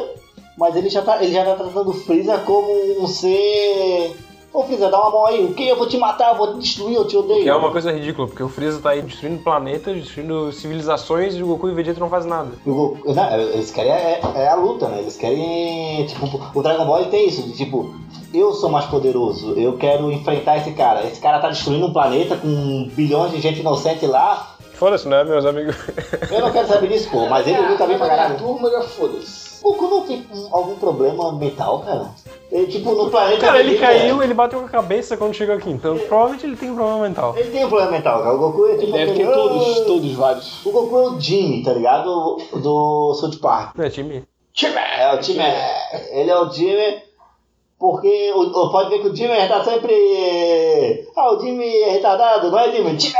[0.57, 4.15] mas ele já tá, ele já tá tratando o Freeza como um ser.
[4.57, 5.67] Ô Freeza, dá uma mão aí, o que?
[5.67, 7.43] Eu vou te matar, eu vou te destruir, eu te odeio.
[7.43, 11.43] Que é uma coisa ridícula, porque o Freeza tá aí destruindo planetas, destruindo civilizações e
[11.43, 12.49] o Goku e o Vegeta não fazem nada.
[12.65, 14.99] O Goku- não, eles querem é, é a luta, né?
[15.01, 16.05] Eles querem.
[16.07, 17.93] Tipo, o Dragon Ball tem isso, de tipo,
[18.33, 21.05] eu sou mais poderoso, eu quero enfrentar esse cara.
[21.05, 24.55] Esse cara tá destruindo um planeta com bilhões de gente inocente lá.
[24.73, 25.75] Foda-se, né, meus amigos?
[26.31, 28.37] Eu não quero saber disso, pô, mas ele luta bem pra caralho.
[28.37, 29.46] turma, já foda-se.
[29.63, 32.11] O Goku não tem um- algum problema mental, cara?
[32.51, 33.41] Ele, tipo, no planeta.
[33.41, 36.71] Cara, ele caiu, ele bateu com a cabeça quando chegou aqui, então provavelmente ele tem
[36.71, 37.35] um problema mental.
[37.37, 38.35] Ele tem um problema mental, cara.
[38.35, 38.91] O Goku é tipo.
[38.91, 40.65] Deve ter todos, todos vários.
[40.65, 42.37] O Goku é o Jimmy, tá ligado?
[42.53, 43.77] Do South Park.
[43.77, 44.23] Não é time?
[44.99, 45.43] É, o time
[46.11, 47.01] Ele é o Jimmy.
[47.79, 51.07] Porque o, o- pode ver que o Jimmy tá sempre.
[51.15, 52.99] Ah, o Jimmy é retardado, não é Jimmy?
[52.99, 53.13] Jimmy!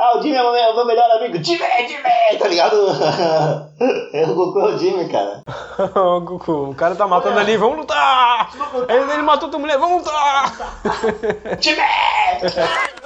[0.00, 1.42] Ah, o Jimmy é o meu, o meu melhor amigo.
[1.42, 1.58] Jimmy,
[1.88, 2.38] Jimmy!
[2.38, 2.76] Tá ligado?
[4.12, 5.42] É, o Goku é o Jimmy, cara.
[5.94, 8.50] Ô, Goku, o cara tá matando ali, vamos lutar!
[8.88, 10.52] Ele, ele matou tua mulher, vamos lutar!
[11.60, 11.82] Jimmy!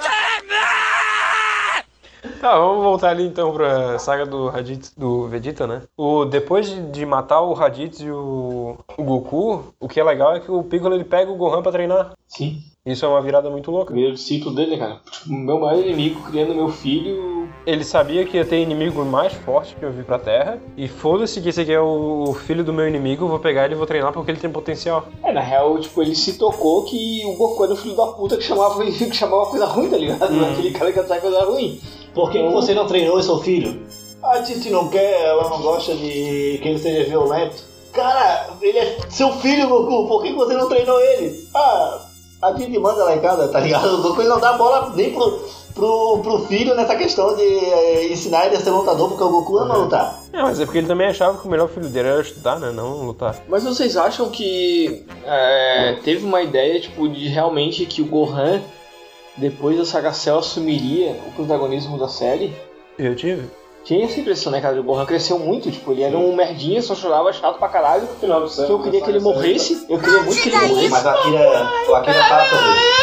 [2.43, 5.83] Tá, vamos voltar ali então pra saga do Raditz, do Vegeta, né?
[5.95, 10.35] O, depois de, de matar o Raditz e o, o Goku, o que é legal
[10.35, 12.11] é que o Piccolo ele pega o Gohan pra treinar.
[12.27, 12.57] Sim.
[12.85, 13.93] Isso é uma virada muito louca.
[13.93, 14.99] Primeiro discípulo dele, cara.
[15.09, 17.47] Tipo, meu maior inimigo criando meu filho.
[17.65, 20.59] Ele sabia que ia ter inimigo mais forte que eu vi pra Terra.
[20.75, 23.75] E foda-se que esse aqui é o filho do meu inimigo, eu vou pegar ele
[23.75, 25.05] e vou treinar porque ele tem potencial.
[25.23, 28.35] É, na real, tipo, ele se tocou que o Goku era o filho da puta
[28.35, 30.43] que chamava, que chamava coisa ruim, tá ligado?
[30.43, 31.79] Aquele cara que atraia coisa ruim.
[32.13, 33.81] Por que, que você não treinou seu filho?
[34.21, 37.63] A Titi não quer, ela não gosta de que ele seja violento.
[37.91, 41.47] Cara, ele é seu filho, Goku, por que, que você não treinou ele?
[41.53, 41.99] Ah,
[42.41, 43.99] a Titi manda lá em casa, tá ligado?
[43.99, 45.43] O Goku ele não dá bola nem pro,
[45.75, 49.57] pro, pro filho nessa questão de eh, ensinar ele a ser lutador, porque o Goku
[49.57, 50.19] ama lutar.
[50.31, 52.71] É, mas é porque ele também achava que o melhor filho dele era estudar, né?
[52.71, 53.35] Não lutar.
[53.47, 58.61] Mas vocês acham que é, teve uma ideia, tipo, de realmente que o Gohan,
[59.37, 62.53] depois da Saga Cell, assumiria o protagonismo da série?
[62.97, 63.49] Eu tive.
[63.83, 64.79] Tinha essa impressão, né, cara?
[64.79, 68.07] O Gohan cresceu muito, tipo, ele era um merdinha, só chorava chato pra caralho.
[68.19, 70.89] Que eu queria que ele morresse, eu queria muito que ele morresse.
[70.89, 73.02] Mas o Akira, o Akira isso.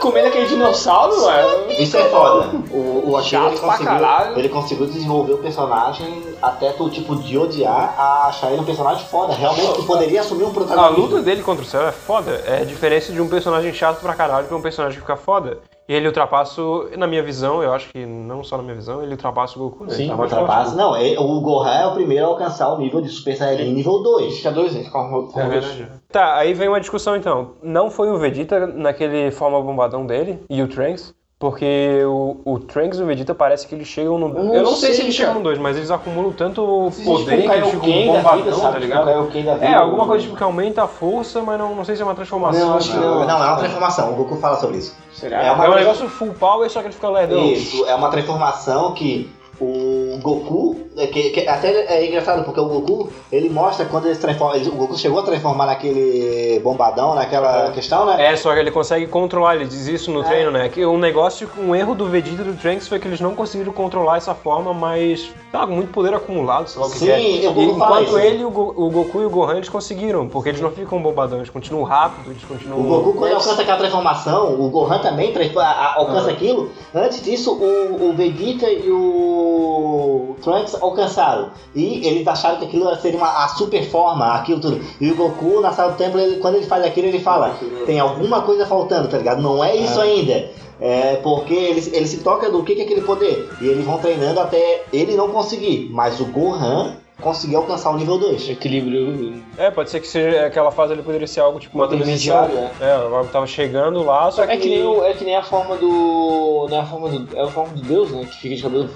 [0.00, 1.70] Comendo aquele dinossauro, mano.
[1.78, 2.48] Isso é foda.
[2.70, 4.38] O, o Akira Chato ele pra conseguiu, caralho.
[4.38, 9.04] ele conseguiu desenvolver o personagem até tu, tipo, de odiar a achar ele um personagem
[9.06, 9.34] foda.
[9.34, 11.06] Realmente tu poderia assumir um A protagonismo.
[11.06, 12.42] luta dele contra o céu é foda.
[12.46, 15.58] É a diferença de um personagem chato pra caralho pra um personagem que fica foda.
[15.90, 19.02] E ele ultrapassa, o- na minha visão, eu acho que não só na minha visão,
[19.02, 19.86] ele ultrapassa o Goku.
[19.86, 19.90] né?
[19.90, 20.76] Sim, Ele tá ultrapassa.
[20.76, 24.00] Não, ele- o Gohan é o primeiro a alcançar o nível de Super Saiyajin nível
[24.00, 24.36] 2.
[24.36, 24.84] Fica dois, né?
[24.84, 25.88] Fica um, É verdade.
[26.12, 27.54] Tá, aí vem uma discussão então.
[27.60, 31.12] Não foi o Vegeta naquele forma bombadão dele e o Trunks?
[31.40, 34.28] Porque o, o Trunks e o Vegeta parece que eles chegam no.
[34.28, 35.28] Eu não Eu não sei, sei, se eles cara.
[35.28, 38.42] chegam no 2, mas eles acumulam tanto Se poder tipo, que eles ficam da bombadão,
[38.44, 39.06] vida, tá ligado?
[39.06, 39.58] Da vida.
[39.62, 42.14] É, alguma coisa tipo que aumenta a força, mas não, não sei se é uma
[42.14, 42.68] transformação.
[42.68, 43.26] Não, acho que Não, não.
[43.26, 44.12] não, é uma transformação.
[44.12, 44.94] O Goku fala sobre isso.
[45.14, 45.42] Será?
[45.42, 47.42] É uma- É um negócio full power, só que ele fica lerdão.
[47.46, 52.64] Isso, é uma transformação que o Goku, é que, que até é engraçado porque o
[52.66, 57.14] Goku, ele mostra quando ele se transforma, ele- o Goku chegou a transformar naquele bombadão,
[57.14, 58.32] naquela questão, né?
[58.32, 60.68] É, só que ele consegue controlar, ele diz isso no treino, né?
[60.68, 63.72] Que um negócio, um erro do Vegeta e do Trunks foi que eles não conseguiram
[63.72, 67.10] controlar essa forma, mas tá com muito poder acumulado, sei lá o que Sim, que
[67.12, 67.46] é.
[67.46, 70.60] eu E enquanto ele, o, Go- o Goku e o Gohan, eles conseguiram, porque eles
[70.60, 72.80] não ficam bombadão, eles continuam rápidos, eles continuam...
[72.80, 76.70] O Goku, quando alcança aquela transformação, o Gohan também transfor- a- a- alcança aquilo.
[76.94, 81.50] Antes disso, o, o Vegeta e o Trunks alcançaram.
[81.74, 84.80] E eles acharam que aquilo seria uma, a super forma, aquilo tudo.
[85.00, 87.98] E o Goku, na sala do templo, ele- quando ele faz aquilo, ele fala: tem
[87.98, 89.40] alguma coisa faltando, tá ligado?
[89.42, 90.50] Não é isso ainda.
[90.82, 93.50] É porque ele, ele se toca do que, que é aquele poder.
[93.60, 95.88] E eles vão treinando até ele não conseguir.
[95.92, 98.48] Mas o Gohan conseguiu alcançar o nível 2.
[98.48, 99.42] Equilíbrio.
[99.58, 102.86] É, pode ser que seja aquela fase ali poderia ser algo tipo uma Intermediário, transição.
[102.88, 104.52] É, algo que tava chegando lá, só que...
[104.52, 106.66] É que, nem o- é que nem a forma do.
[106.70, 107.36] Não é a forma do.
[107.36, 108.24] É a forma de Deus, né?
[108.24, 108.88] Que fica de cabelo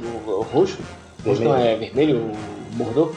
[0.55, 0.79] roxo.
[1.25, 3.13] Roxo não é vermelho, o bordô.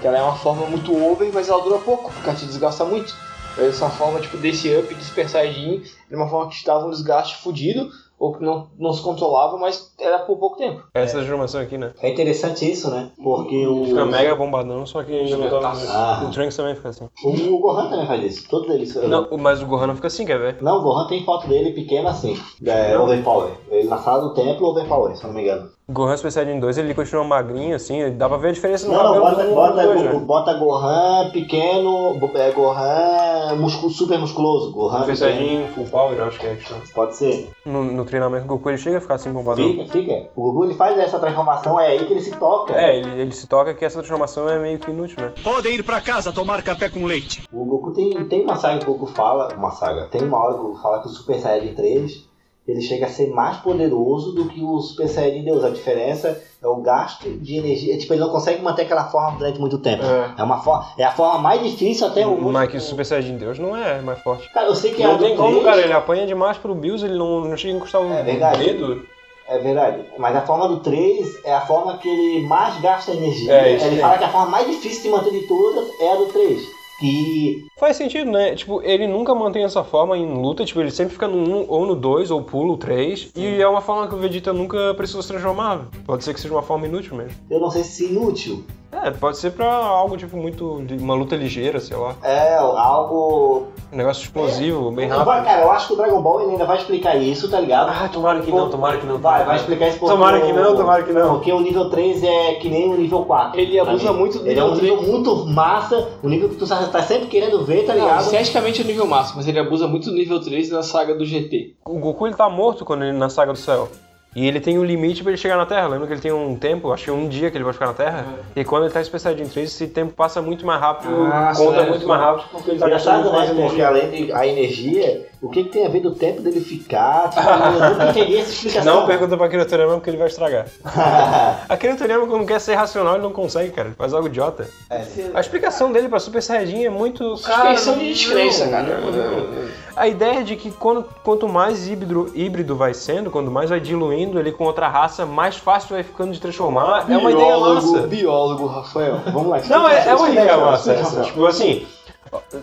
[0.00, 2.84] Que ela é uma forma muito over, mas ela dura pouco, porque ela te desgasta
[2.84, 3.14] muito.
[3.58, 7.36] Essa forma tipo desse up de Super Saiyajin era uma forma que estava um desgaste
[7.36, 10.82] fudido, ou que não, não se controlava, mas era por pouco tempo.
[10.92, 11.92] Essa transformação aqui, né?
[12.02, 13.10] É interessante isso, né?
[13.22, 13.86] Porque o.
[13.86, 15.72] Fica mega bombadão, só que ainda não tá...
[15.88, 16.24] Ah.
[16.26, 17.08] O Trunks também fica assim.
[17.24, 18.48] O Gohan também faz isso.
[18.48, 18.94] Todos eles.
[18.94, 20.58] Não, mas o Gohan não fica assim, quer ver?
[20.60, 22.38] Não, o Gohan tem foto dele pequeno assim.
[22.64, 23.52] É, overpower.
[23.70, 25.70] Ele na sala do templo, overpower, se eu não me engano.
[25.90, 29.20] Gohan Super Saiyajin 2, ele continua magrinho, assim, dá pra ver a diferença no Não,
[29.20, 30.12] bota, do bota, dois, né?
[30.24, 34.72] bota Gohan pequeno, é, Gohan muscu, super musculoso.
[34.72, 35.16] Gohan Super.
[35.16, 36.78] Saiyajin Full Power, acho que é a questão.
[36.94, 37.50] Pode ser.
[37.66, 39.64] No, no treinamento, o Goku ele chega a ficar assim bombadão.
[39.64, 40.28] Fica, fica.
[40.36, 42.74] O Goku ele faz essa transformação, é aí que ele se toca.
[42.74, 45.32] É, ele, ele se toca que essa transformação é meio que inútil, né?
[45.42, 47.42] Podem ir pra casa tomar café com leite.
[47.52, 50.54] O Goku tem, tem uma saga que o Goku fala, uma saga, tem uma hora
[50.54, 52.29] que o Goku fala que o Super Saiyajin 3
[52.70, 55.64] ele chega a ser mais poderoso do que o Super Saiyajin Deus.
[55.64, 57.96] A diferença é o gasto de energia.
[57.98, 60.04] Tipo, ele não consegue manter aquela forma durante muito tempo.
[60.04, 60.34] É.
[60.38, 62.40] É, uma forma, é a forma mais difícil até o.
[62.50, 64.48] Mas que o Super Saiyajin Deus não é mais forte.
[64.52, 66.74] Cara, eu sei que a Não do tem como, 3 cara, ele apanha demais pro
[66.74, 68.64] Bills, ele não, não chega a encostar o É verdade.
[68.64, 69.02] dedo.
[69.48, 70.04] É verdade.
[70.16, 73.52] Mas a forma do 3 é a forma que ele mais gasta energia.
[73.52, 73.98] É, ele aí.
[73.98, 76.62] fala que a forma mais difícil de manter de todas é a do 3.
[77.00, 78.54] Que Faz sentido, né?
[78.54, 81.86] Tipo, ele nunca mantém essa forma em luta, tipo, ele sempre fica no 1 ou
[81.86, 83.30] no 2 ou pula o 3.
[83.34, 85.86] E é uma forma que o Vegeta nunca precisou se transformar.
[86.04, 87.32] Pode ser que seja uma forma inútil mesmo.
[87.50, 88.62] eu não sei se inútil.
[88.92, 90.82] É, pode ser pra algo tipo muito.
[91.00, 92.16] uma luta ligeira, sei lá.
[92.24, 95.44] É algo Um negócio explosivo, bem Vai, rápido.
[95.44, 97.88] cara, eu acho que o Dragon Ball ele ainda vai explicar isso, tá ligado?
[97.88, 99.18] Ah, tomara que não, tomara que não.
[99.18, 101.34] Vai, vai explicar isso porque Tomara que o- não, tomara que não.
[101.34, 103.60] Porque o nível 3 é que nem o nível 4.
[103.60, 104.18] Ele abusa mim.
[104.18, 107.28] muito do Ele é um nível nível muito massa, um nível que tu tá sempre
[107.28, 108.20] querendo ver, tá Não, ligado?
[108.22, 111.24] esteticamente é o nível máximo, mas ele abusa muito do nível 3 na saga do
[111.24, 111.74] GT.
[111.86, 113.88] O Goku ele tá morto quando ele na saga do céu.
[114.36, 115.88] E ele tem um limite pra ele chegar na Terra.
[115.88, 117.94] Lembra que ele tem um tempo, acho que um dia que ele vai ficar na
[117.94, 118.24] Terra?
[118.54, 121.52] E quando ele tá em Super Saiyajin 3, esse tempo passa muito mais rápido, Ah,
[121.56, 123.54] conta sério, muito mais rápido, porque ele tá gastando mais né?
[123.66, 123.88] Porque energia.
[123.88, 127.30] além de a energia, o que, que tem a ver do tempo dele ficar?
[127.30, 128.94] Tipo, eu nunca entendi essa explicação.
[128.94, 130.66] Não pergunta pra Akira Toriyama porque ele vai estragar.
[131.68, 133.88] Akira Toriyama, quando quer ser racional, ele não consegue, cara.
[133.88, 134.68] Ele faz algo idiota.
[134.90, 135.02] É.
[135.32, 137.36] A explicação dele pra Super Saiyajin é muito...
[137.36, 139.00] Suspensão de descrença, não, cara.
[139.00, 139.70] não.
[139.96, 144.38] A ideia de que quando, quanto mais híbrido, híbrido vai sendo, quanto mais vai diluindo
[144.38, 148.06] ele com outra raça, mais fácil vai ficando de transformar, é uma ideia massa.
[148.06, 149.20] biólogo, Rafael.
[149.26, 149.60] Vamos lá.
[149.68, 151.22] Não, é, é uma ideia massa.
[151.24, 151.86] Tipo assim,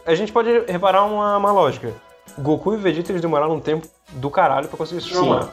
[0.06, 1.94] a gente pode reparar uma, uma lógica.
[2.38, 5.50] Goku e Vegeta eles demoraram um tempo do caralho pra conseguir se transformar.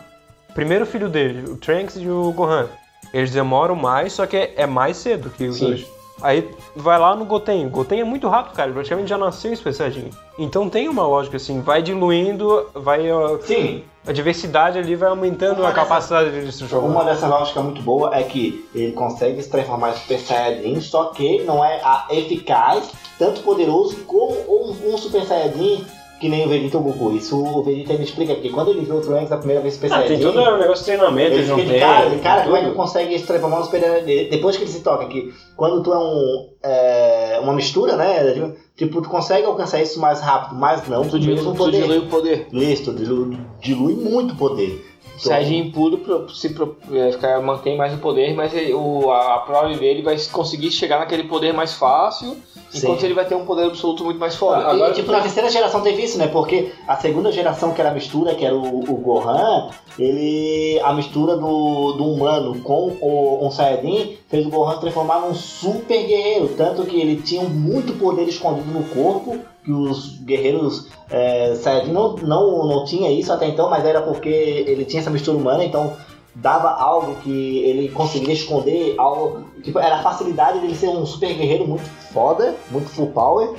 [0.55, 2.69] Primeiro filho dele, o Trunks e o Gohan.
[3.13, 5.67] Eles demoram mais, só que é, mais cedo que os Sim.
[5.67, 5.87] dois.
[6.23, 7.67] Aí vai lá no Goten.
[7.67, 8.69] O Goten é muito rápido, cara.
[8.69, 10.11] Ele praticamente já nasceu em Super Saiyajin.
[10.39, 13.03] Então tem uma lógica assim, vai diluindo, vai.
[13.43, 16.87] Sim, A diversidade ali vai aumentando Uma a capacidade de se transformar.
[16.89, 21.07] uma dessas lógicas muito boa é que ele consegue se transformar em Super Saiyajin, só
[21.07, 25.85] que não é eficaz, tanto poderoso como um, um Super Saiyajin
[26.25, 27.15] que nem o Vegeta ou o Goku.
[27.15, 29.93] Isso o Vegeta me explica, porque quando ele vê o Trunks a primeira vez Super
[29.93, 30.25] Ah, tem Saiyajin...
[30.33, 31.81] todo um negócio de treinamento, Ele não fica de têm.
[31.81, 32.77] cara, de cara, como é que tudo.
[32.77, 34.05] consegue se transformar no Super?
[34.31, 38.55] Depois que ele se toca, que quando tu é um, é, uma mistura, né?
[38.77, 41.83] Tipo, tu consegue alcançar isso mais rápido, mas não Tu o dilui, tu poder.
[41.83, 42.49] dilui o poder.
[42.53, 44.83] Isso, dilui, dilui muito poder.
[45.17, 49.11] Então, Saiyajin puro pro- se pro- é, ficar, mantém mais o poder, mas ele- o,
[49.11, 52.37] a, a prole dele vai conseguir chegar naquele poder mais fácil,
[52.75, 53.07] enquanto Sim.
[53.07, 54.77] ele vai ter um poder absoluto muito mais forte.
[54.77, 56.27] E, tipo, na terceira geração teve isso, né?
[56.27, 60.81] Porque a segunda geração, que era a mistura, que era o, o Gohan, ele.
[60.83, 65.35] A mistura do, do humano com o, um Saiyajin fez o Gohan se transformar num
[65.35, 66.49] super guerreiro.
[66.57, 72.17] Tanto que ele tinha muito poder escondido no corpo, que os guerreiros é, Saiyajin não,
[72.17, 75.97] não, não tinha isso até então, mas era porque ele tinha essa mistura humana, então
[76.35, 79.45] dava algo que ele conseguiria esconder, algo.
[79.63, 83.55] Tipo, era a facilidade dele ser um super guerreiro muito foda, muito full power.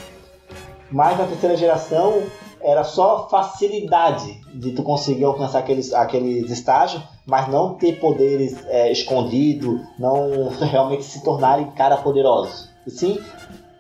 [0.92, 2.24] Mas na terceira geração
[2.62, 8.92] era só facilidade de tu conseguir alcançar aqueles, aqueles estágios, mas não ter poderes é,
[8.92, 12.70] escondidos, não realmente se tornarem cara poderosos.
[12.86, 13.20] E sim,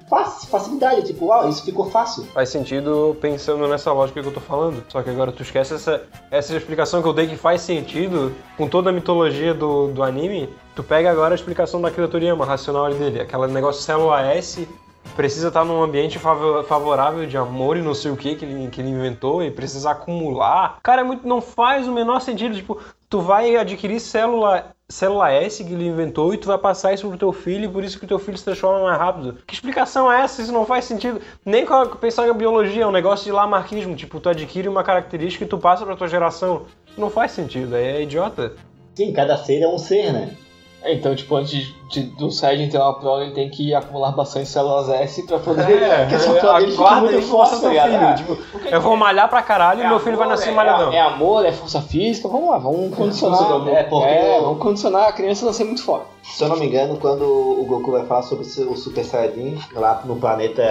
[0.09, 2.23] fac- facilidade, tipo, uau, isso ficou fácil.
[2.25, 4.83] Faz sentido pensando nessa lógica que eu tô falando.
[4.89, 8.67] Só que agora tu esquece essa, essa explicação que eu dei que faz sentido com
[8.67, 10.49] toda a mitologia do, do anime.
[10.75, 13.21] Tu pega agora a explicação da Toriyama, racional dele.
[13.21, 14.67] Aquela negócio célula S
[15.15, 18.69] precisa estar num ambiente favo- favorável de amor e não sei o que que ele,
[18.69, 20.79] que ele inventou e precisa acumular.
[20.83, 22.55] Cara, é muito, não faz o menor sentido.
[22.55, 27.07] Tipo, tu vai adquirir célula, célula S que ele inventou e tu vai passar isso
[27.07, 29.37] pro teu filho e por isso que o teu filho se transforma mais rápido.
[29.45, 30.41] Que explicação é essa?
[30.41, 31.21] Isso não faz sentido.
[31.43, 31.65] Nem
[31.99, 33.95] pensar em biologia, é um negócio de lamarquismo.
[33.95, 36.65] Tipo, tu adquire uma característica e tu passa pra tua geração.
[36.97, 38.53] Não faz sentido, é idiota.
[38.93, 40.37] Sim, cada ser é um ser, né?
[40.85, 44.11] É, Então, tipo, antes de, de- do Saiyajin ter uma prole, ele tem que acumular
[44.11, 45.81] bastante células S pra poder.
[45.81, 48.17] É, que essa prole dele fica guarda muito e teu tá ligado?
[48.17, 48.37] filho.
[48.37, 48.97] Tipo, que eu vou é?
[48.97, 50.93] malhar pra caralho e meu filho vai nascer é- malhadão.
[50.93, 53.67] É, amor, é força física, vamos lá, vamos condicionar.
[53.69, 56.05] É, porque- é, vamos condicionar a criança a ser muito forte.
[56.23, 60.01] Se eu não me engano, quando o Goku vai falar sobre o Super Saiyajin, lá
[60.05, 60.63] no planeta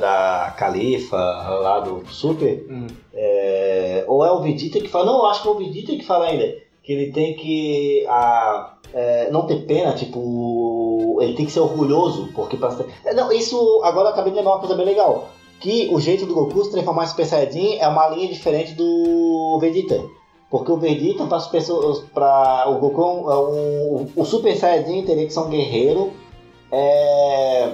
[0.00, 2.86] da Califa, lá do Super, Hum.
[3.14, 6.04] é, ou é o Vegeta que fala, não, eu acho que é o Vegeta que
[6.04, 6.44] fala ainda,
[6.86, 12.30] que ele tem que a, é, não ter pena, tipo, ele tem que ser orgulhoso,
[12.32, 12.86] porque pra ser...
[13.04, 16.26] É, Não, isso, agora eu acabei de lembrar uma coisa bem legal, que o jeito
[16.26, 20.00] do Goku se transformar em Super Saiyajin é uma linha diferente do Vegeta.
[20.48, 25.26] Porque o Vegeta, para as pessoas, para o Goku, é um, o Super Saiyajin teria
[25.26, 26.12] que ser um guerreiro
[26.70, 27.72] é,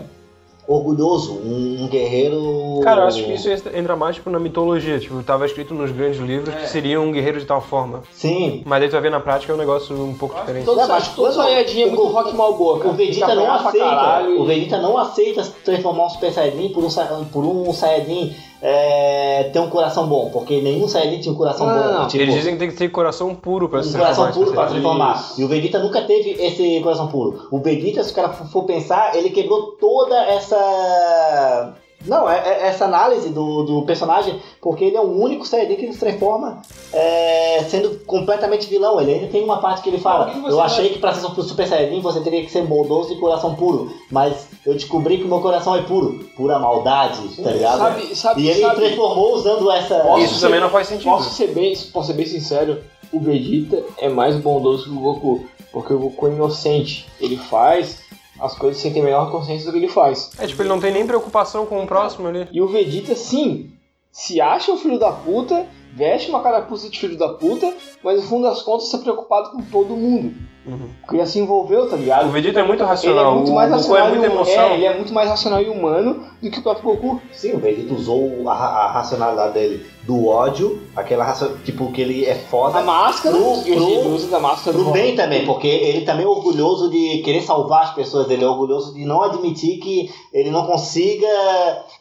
[0.66, 2.80] orgulhoso, um, um guerreiro.
[2.84, 4.98] Cara, eu acho que isso entra mais tipo, na mitologia.
[4.98, 8.02] Tipo, tava escrito nos grandes livros que seria um guerreiro de tal forma.
[8.12, 8.62] Sim.
[8.64, 10.64] Mas daí tu vai ver na prática é um negócio um pouco diferente.
[10.64, 12.86] Todo, Não, mas todo quando- Saiyajin é muito o- rock malboa.
[12.86, 13.78] O Vegeta Fica não aceita.
[13.86, 18.34] caralho O Vegeta não aceita se transformar um Super Saiyajin por um, por um Saiyajin
[18.64, 21.92] é, ter um coração bom, porque nenhum Saiyajin tinha um coração Não, bom.
[21.98, 22.06] não.
[22.06, 24.56] Tipo, Eles dizem que tem que ter coração puro pra se um coração transformar puro
[24.56, 25.14] Super transformar.
[25.16, 25.40] Isso.
[25.40, 27.48] E o Vegeta nunca teve esse coração puro.
[27.50, 31.74] O Vegeta, se o cara for pensar, ele quebrou toda essa.
[32.04, 35.84] Não, é, é- essa análise do, do personagem, porque ele é o único Saiyajin que
[35.84, 36.60] ele se transforma
[36.92, 39.00] é, sendo completamente vilão.
[39.00, 41.42] Ele ainda tem uma parte que ele fala: Eu vai- achei que pra ser um
[41.42, 45.28] Super Saiyajin você teria que ser bondoso e coração puro, mas eu descobri que o
[45.28, 47.78] meu coração é puro, pura maldade, tá ligado?
[47.78, 50.00] Sabe, sabe, e ele sabe, transformou usando essa.
[50.00, 51.10] Posso Isso ser- também não faz sentido.
[51.10, 55.46] Posso ser bem, posso ser bem sincero, o Vegeta é mais bondoso que o Goku,
[55.72, 57.06] porque o Goku é inocente.
[57.20, 58.00] Ele faz
[58.40, 60.30] as coisas sem ter a menor consciência do que ele faz.
[60.38, 62.48] É, tipo, ele não tem nem preocupação com o próximo ali.
[62.52, 63.70] E o Vegeta, sim,
[64.10, 67.72] se acha um filho da puta veste uma carapuça de filho da puta,
[68.02, 70.32] mas no fundo das contas tá preocupado com todo mundo.
[70.64, 70.90] Uhum.
[71.00, 72.28] Porque ele se envolveu, tá ligado?
[72.28, 73.34] O Vegeta é muito Ele é racional.
[73.34, 74.62] muito o mais Goku racional é muita emoção.
[74.62, 77.20] é, ele é muito mais racional e humano do que o próprio Goku.
[77.32, 82.24] Sim, o Vegeta usou a, a racionalidade dele do ódio, aquela raça, tipo, que ele
[82.24, 82.78] é foda.
[82.78, 86.04] A máscara, Pro- e ele pro- usa da máscara Pro do bem também, porque ele
[86.04, 90.10] também é orgulhoso de querer salvar as pessoas, ele é orgulhoso de não admitir que
[90.32, 91.26] ele não consiga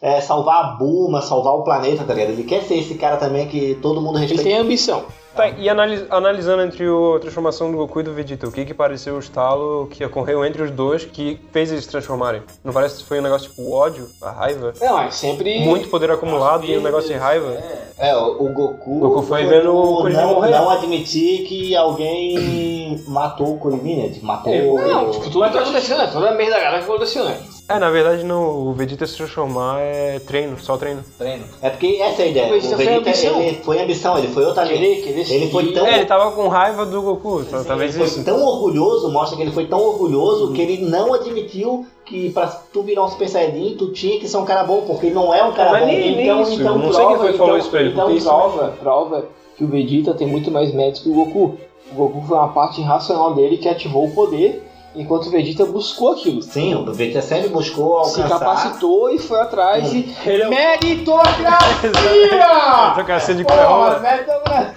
[0.00, 2.30] é, salvar a Bulma, salvar o planeta, tá ligado?
[2.30, 4.44] Ele quer ser esse cara também que todo mundo Ele respeita.
[4.44, 5.04] tem ambição.
[5.34, 8.66] Tá, e analis- analisando entre o- a transformação do Goku e do Vegeta, o que
[8.66, 12.42] que pareceu o estalo que ocorreu entre os dois que fez eles se transformarem?
[12.62, 14.74] Não parece que foi um negócio tipo ódio, a raiva?
[14.78, 15.60] Não, é sempre.
[15.60, 17.50] Muito poder acumulado e um negócio de raiva?
[17.98, 20.50] É, o, o Goku, O Goku foi vendo o Kuririn não, morrer.
[20.50, 24.14] não admitir que alguém matou o Kuririn, né?
[24.22, 25.10] Matou Não, o...
[25.12, 27.40] tipo, tudo que tá acontecendo, é toda a merda galera que aconteceu, né?
[27.68, 31.02] É, na verdade, no, o Vegeta se transformar é treino, só treino.
[31.16, 31.44] treino.
[31.62, 32.46] É porque essa é a ideia.
[32.48, 33.40] O Vegeta O foi Vegeta, ambição.
[33.40, 34.98] ele foi ambição, ele foi outra linha.
[34.98, 38.16] Ele foi tão É, ele tava com raiva do Goku, então talvez ele isso.
[38.16, 42.46] foi tão orgulhoso, mostra que ele foi tão orgulhoso que ele não admitiu que pra
[42.48, 45.32] tu virar um Super Saiyajin, tu tinha que ser um cara bom, porque ele não
[45.32, 45.86] é um cara Mas bom.
[45.86, 47.90] nem- nem então, isso, então não sei quem foi que falou então, isso pra ele,
[47.90, 49.24] Então porque isso prova, prova
[49.56, 51.56] que o Vegeta tem muito mais méritos que o Goku.
[51.90, 54.62] O Goku foi uma parte irracional dele que ativou o poder,
[54.94, 56.42] enquanto o Vegeta buscou aquilo.
[56.42, 58.38] Sim, o Vegeta sempre buscou Se alcançar.
[58.38, 60.14] capacitou e foi atrás e.
[60.24, 61.90] Ele é Meritocracia!
[62.94, 64.74] Trocação de Porra, meritocracia.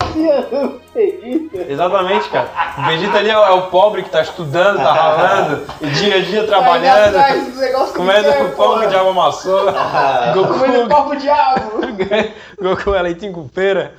[1.67, 2.49] Exatamente, cara.
[2.77, 6.15] O Vegeta ali é o, é o pobre que tá estudando, tá ralando, e dia
[6.15, 7.13] a dia Vai trabalhando,
[7.87, 8.87] que comendo quer, o pão que o porra.
[8.87, 9.69] diabo amassou.
[9.69, 11.81] Ah, Comendo Goku, copo de água.
[12.61, 13.93] Goku é leitinho com pera.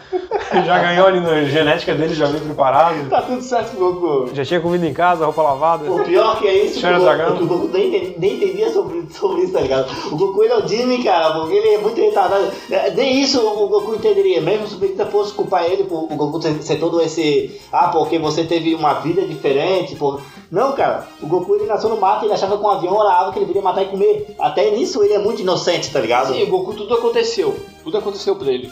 [0.65, 3.09] Já ganhou ali na genética dele, já veio preparado.
[3.11, 4.35] Tá tudo certo com o Goku.
[4.35, 5.91] Já tinha comida em casa, roupa lavada.
[5.91, 9.43] O pior que é isso, que o, que o Goku nem, nem entendia sobre, sobre
[9.43, 9.87] isso, tá ligado?
[10.11, 12.49] O Goku ele é o Jimmy, cara, porque ele é muito retardado.
[12.71, 16.17] É, Nem isso o Goku entenderia, mesmo se o Vegeta fosse culpar ele por o
[16.17, 17.61] Goku ser, todo esse.
[17.73, 19.95] Ah, porque você teve uma vida diferente.
[19.97, 20.21] Por...
[20.51, 23.21] Não, cara, o Goku ele nasceu no mato e ele achava que um avião era
[23.21, 24.35] ave que ele viria matar e comer.
[24.39, 26.33] Até nisso ele é muito inocente, tá ligado?
[26.33, 27.57] Sim, o Goku tudo aconteceu.
[27.83, 28.71] Tudo aconteceu pra ele.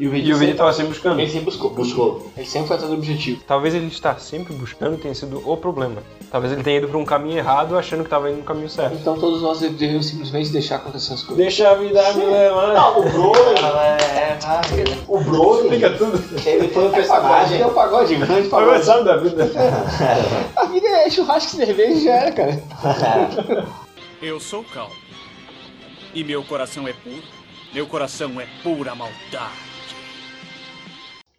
[0.00, 1.20] E o E o Vegeta tava sempre buscando.
[1.20, 1.70] Ele sempre buscou.
[1.74, 2.32] Buscou.
[2.34, 3.42] Ele sempre foi atrás do objetivo.
[3.46, 6.02] Talvez ele estar sempre buscando tenha sido o problema.
[6.30, 8.94] Talvez ele tenha ido pra um caminho errado achando que tava indo no caminho certo.
[8.94, 11.36] Então todos nós devemos simplesmente deixar acontecer as coisas.
[11.36, 12.72] Deixa a vida me levar.
[12.72, 14.38] Não, o Broly, É,
[15.06, 16.18] o Broly, Fica tudo.
[16.48, 17.60] ele foi um Pagode, personagem.
[17.60, 18.76] é um pagode, grande Foi pagode.
[18.78, 19.50] gostando da vida.
[20.56, 22.62] A vida é churrasco e cerveja e já era, cara.
[24.22, 24.94] Eu sou calmo.
[26.14, 27.22] E meu coração é puro.
[27.74, 29.69] Meu coração é pura maldade.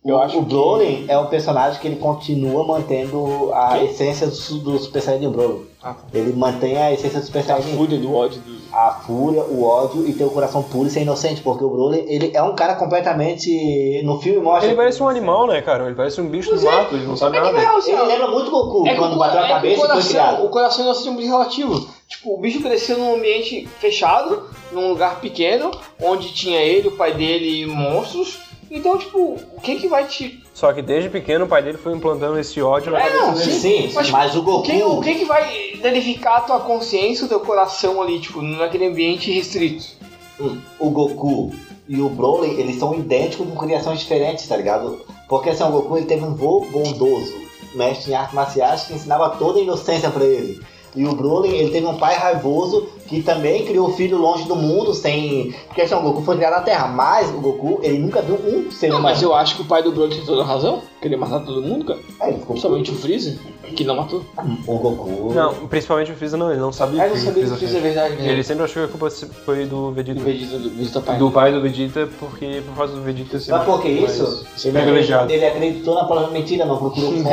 [0.04, 4.58] Eu acho o que- Broly é um personagem que ele continua mantendo a essência do,
[4.60, 5.68] do Super Saiyajin Broly.
[5.84, 6.00] Ah, tá.
[6.14, 7.78] Ele mantém a essência do Super A Saiyajin.
[7.78, 8.62] fúria do ódio do.
[8.74, 12.04] A fúria, o ódio e ter o coração puro e ser inocente, porque o Broly,
[12.08, 14.02] ele é um cara completamente.
[14.04, 14.68] No filme mostra.
[14.70, 15.86] Ele parece um animal, né, cara?
[15.86, 17.78] Ele parece um bicho do mato, ele não sabe É que na nada.
[17.78, 19.74] assim, Ele ó, lembra muito Goku é que quando o- bateu é a que cabeça
[19.74, 20.46] o e foi coração, criado.
[20.46, 21.88] O coração inocente é muito relativo.
[22.08, 25.70] Tipo, o bicho cresceu num ambiente fechado, num lugar pequeno,
[26.02, 28.40] onde tinha ele, o pai dele e monstros.
[28.74, 30.42] Então, tipo, o que que vai te.
[30.54, 33.34] Só que desde pequeno o pai dele foi implantando esse ódio na É, cabeça não,
[33.34, 33.52] dele.
[33.52, 34.60] Sim, Mas, mas, o Goku.
[34.60, 38.42] O que, o que que vai danificar a tua consciência, o teu coração ali, tipo,
[38.42, 40.00] naquele ambiente restrito?
[40.80, 41.52] o Goku
[41.88, 45.02] e o Broly, eles são idênticos com criações diferentes, tá ligado?
[45.28, 47.34] Porque assim, o Goku ele teve um vô bondoso,
[47.76, 50.60] mestre em artes marciais, que ensinava toda a inocência pra ele.
[50.96, 54.56] E o Broly, ele teve um pai raivoso que também criou o filho longe do
[54.56, 55.54] mundo, sem.
[55.68, 58.72] Porque assim, o Goku foi criado na Terra, mas o Goku, ele nunca viu um
[58.72, 59.14] ser Não, humano.
[59.14, 60.82] mas eu acho que o pai do Broly tem toda a razão.
[61.02, 62.00] Querer matar todo mundo, cara.
[62.22, 63.36] É, ele ficou Principalmente o Freezer,
[63.76, 64.24] que não matou.
[64.68, 65.34] O Goku.
[65.34, 67.50] Não, principalmente o Freeza não, ele não sabia Ah, eu que não o sabia que
[67.52, 68.30] o Freezer é verdade mesmo.
[68.30, 69.10] Ele sempre achou que a culpa
[69.44, 70.20] foi do Vegeta.
[70.20, 71.18] Do Vegeta, do Vegeta pai.
[71.18, 74.46] Do pai do Vegeta, porque por causa do Vegeta ser Mas por que isso?
[74.64, 75.32] Ele, privilegiado.
[75.34, 77.26] ele acreditou na palavra mentira, não procurou fontes.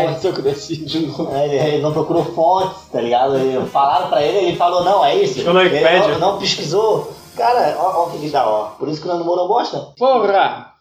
[0.94, 1.28] Novo.
[1.34, 3.36] É, Ele, ele não procurou fontes, tá ligado?
[3.36, 5.34] Ele- falaram pra ele, ele falou, não, é isso.
[5.34, 7.12] Ficou na não, não pesquisou.
[7.36, 8.70] Cara, ó, ó que da ó.
[8.70, 9.92] Por isso que o Nando Moura gosta.
[9.96, 10.74] Porra!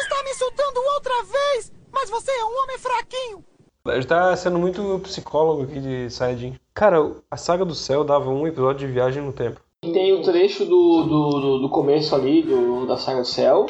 [0.00, 1.72] Está me insultando outra vez!
[1.92, 3.44] Mas você é um homem fraquinho!
[3.86, 6.58] Ele tá sendo muito psicólogo aqui de Saiyajin.
[6.74, 9.60] Cara, a Saga do Céu dava um episódio de viagem no tempo.
[9.82, 13.66] Tem o trecho do, do, do, do começo ali do, da saga do Céu,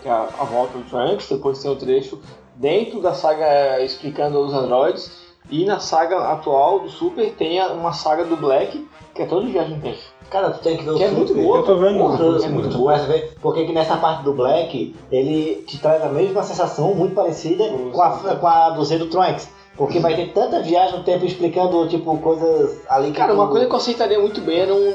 [0.00, 2.20] que é a, a volta do Trunks, depois tem o trecho
[2.54, 7.92] dentro da saga explicando os androides, e na saga atual do Super tem a- uma
[7.92, 9.98] saga do Black, que é todo de viagem no tempo.
[10.30, 11.58] Cara, tu tem que ver o Que é muito boa.
[11.58, 11.98] Eu tô vendo.
[11.98, 16.02] Porra, é muito boa essa vez, porque que nessa parte do Black, ele te traz
[16.02, 19.48] a mesma sensação, muito parecida com a, com a do Z do Trunks.
[19.76, 23.18] Porque vai ter tanta viagem no tempo explicando, tipo, coisas ali que.
[23.18, 24.94] Cara, uma coisa que eu aceitaria muito bem era um,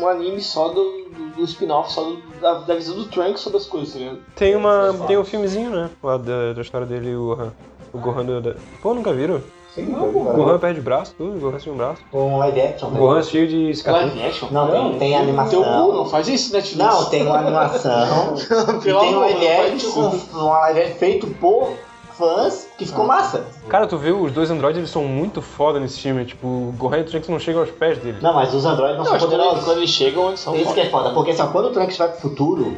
[0.00, 0.74] um anime só do,
[1.10, 4.18] do, do spin-off só do- da, da visão do Trunks sobre as coisas, tá ligado?
[4.36, 4.94] Tem uma.
[5.08, 5.90] Tem um filmezinho, né?
[6.02, 7.52] Lá da, da história dele e o Gohan.
[7.92, 8.56] O Gohan do.
[8.80, 9.42] Pô, nunca viram?
[9.82, 12.00] O Gohan perde braço, tudo, o Gohan sem um braço.
[12.10, 12.88] Com live action.
[12.88, 12.98] O né?
[12.98, 14.14] Gohan cheio de cicatriz.
[14.14, 14.48] Live action?
[14.50, 15.62] Não, tem, tem animação.
[15.62, 16.78] Teu cu, não faz isso, Netflix.
[16.78, 18.34] Não, tem uma animação.
[18.80, 20.28] e tem um live não action, isso.
[20.32, 21.72] com- um live action feito por
[22.16, 23.44] fãs que ficou massa.
[23.68, 26.24] Cara, tu viu, os dois androides eles são muito foda nesse filme.
[26.24, 28.18] Tipo, o Gohan e o Trunks não chegam aos pés dele.
[28.22, 29.64] Não, mas os androides não, Não, são poderosos.
[29.64, 31.98] quando eles chegam, eles são Isso que é foda, porque assim, ó, quando o Trunks
[31.98, 32.74] vai pro futuro,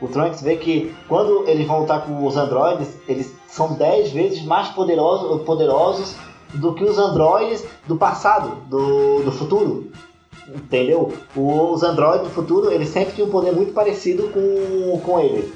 [0.00, 4.42] o Trunks vê que quando eles vão lutar com os androides, eles são 10 vezes
[4.42, 6.16] mais poderosos, poderosos
[6.54, 9.90] do que os androides do passado, do, do futuro.
[10.48, 11.12] Entendeu?
[11.36, 15.52] O- os androides do futuro, eles sempre tinham um poder muito parecido com, com ele.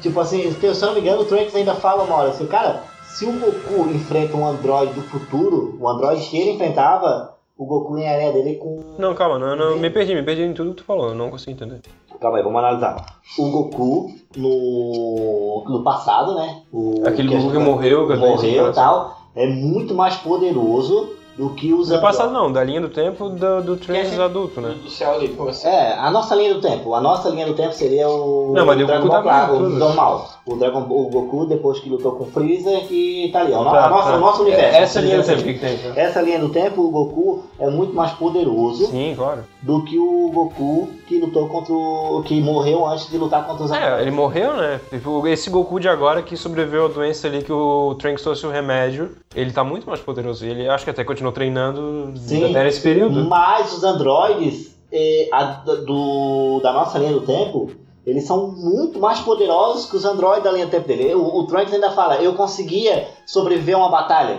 [0.00, 2.82] Tipo assim, se eu não me engano, o Trunks ainda fala uma hora assim, cara,
[3.04, 7.92] se o Goku enfrenta um androide do futuro, o androide que ele enfrentava, o Goku
[7.96, 10.84] ganharia dele com Não, calma, não, não, me perdi, me perdi em tudo que tu
[10.84, 11.82] falou, eu não consigo entender.
[12.18, 13.04] Calma aí, vamos analisar.
[13.38, 16.62] O Goku no, no passado, né?
[16.72, 20.16] O, Aquele que Goku gente- que morreu, que morreu e assim, tal, é muito mais
[20.16, 21.10] poderoso
[21.40, 24.60] do que os Do passado não, da linha do tempo do, do Trunks gente- adulto,
[24.60, 24.74] né?
[24.82, 25.68] Do céu ali, assim?
[25.68, 26.94] É, a nossa linha do tempo.
[26.94, 29.52] A nossa linha do tempo seria o Não, mas o Dragon Goku Ball tá claro,
[29.54, 30.28] vendo o normal.
[30.44, 33.52] O, Dragon, o Goku depois que lutou com o Freezer e tá ali.
[33.54, 34.16] ó, Tá, a nossa, tá.
[34.16, 34.76] O nosso universo.
[34.78, 35.78] Essa linha do Essa- tempo, o que, que tem?
[35.78, 36.00] tá?
[36.00, 39.42] Essa linha do tempo, o Goku é muito mais poderoso Sim, claro.
[39.62, 42.22] do que o Goku que lutou contra o.
[42.24, 44.80] que morreu antes de lutar contra os É, ele morreu, né?
[44.90, 48.50] Tipo, esse Goku de agora que sobreviveu à doença ali que o Trunks trouxe o
[48.50, 50.44] remédio, ele tá muito mais poderoso.
[50.44, 52.50] Ele acho que até continuou treinando Sim.
[52.50, 53.24] até esse período.
[53.24, 55.42] Mas os androides eh, a-
[55.86, 57.70] do, da nossa linha do tempo,
[58.06, 61.14] eles são muito mais poderosos que os androides da linha do tempo dele.
[61.14, 64.38] O, o Trunks ainda fala, eu conseguia sobreviver a uma batalha,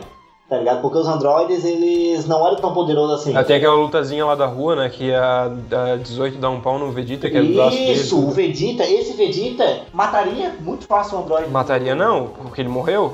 [0.49, 0.81] tá ligado?
[0.81, 3.35] Porque os androides, eles não eram tão poderosos assim.
[3.37, 4.89] Até aquela lutazinha lá da rua, né?
[4.89, 5.45] Que a,
[5.93, 7.91] a 18 dá um pau no Vegeta, que é do braço dele.
[7.93, 11.49] Isso, o Vegeta, esse Vegeta mataria muito fácil o androide.
[11.49, 13.13] Mataria não, porque ele morreu.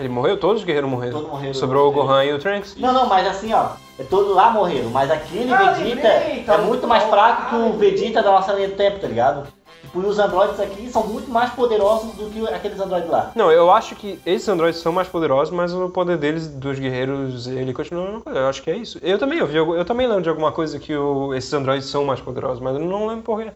[0.00, 1.12] Ele morreu, todos os guerreiros morreram.
[1.18, 1.54] Todos morreram.
[1.54, 2.74] Sobrou o Gohan e o Trunks.
[2.76, 6.54] Não, não, mas assim, ó, é todos lá morreram, mas aquele Ah, Vegeta lembrei, tá
[6.54, 7.10] é muito mais bom.
[7.10, 9.46] fraco que o Vegeta da nossa linha do tempo, tá ligado?
[9.82, 13.32] Tipo, e os androides aqui são muito mais poderosos do que aqueles androides lá.
[13.34, 17.46] Não, eu acho que esses androides são mais poderosos, mas o poder deles, dos guerreiros,
[17.46, 18.38] ele continua a mesma coisa.
[18.40, 18.98] Eu acho que é isso.
[19.02, 22.04] Eu também, eu, vi, eu também lembro de alguma coisa que o- esses androides são
[22.04, 23.52] mais poderosos, mas eu não lembro porquê.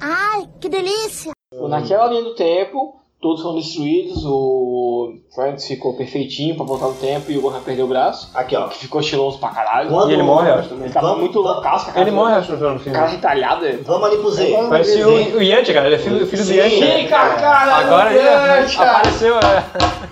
[0.00, 1.32] Ai, que delícia!
[1.52, 7.30] Naquela linha do tempo, todos foram destruídos, o Trunks ficou perfeitinho pra voltar no tempo
[7.30, 8.28] e o Gohan perdeu o braço.
[8.34, 8.66] Aqui, ó.
[8.66, 9.88] Que ficou estiloso pra caralho.
[9.88, 10.74] Quando- E ele morre, acho.
[10.74, 12.98] Ele tava Vamos- muito loucaço Ele morre, acho, no filme.
[12.98, 13.78] Cara retalhada.
[13.84, 14.52] Vamos ali pro Z.
[14.68, 15.86] Parece o, o Yantia, cara.
[15.86, 16.56] Ele é filho, filho do Sim.
[16.56, 16.98] Yantia.
[16.98, 19.36] Ih, cara, cara, Agora ele apareceu.
[19.38, 20.08] é.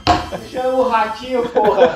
[0.51, 1.89] Chama o ratinho, porra.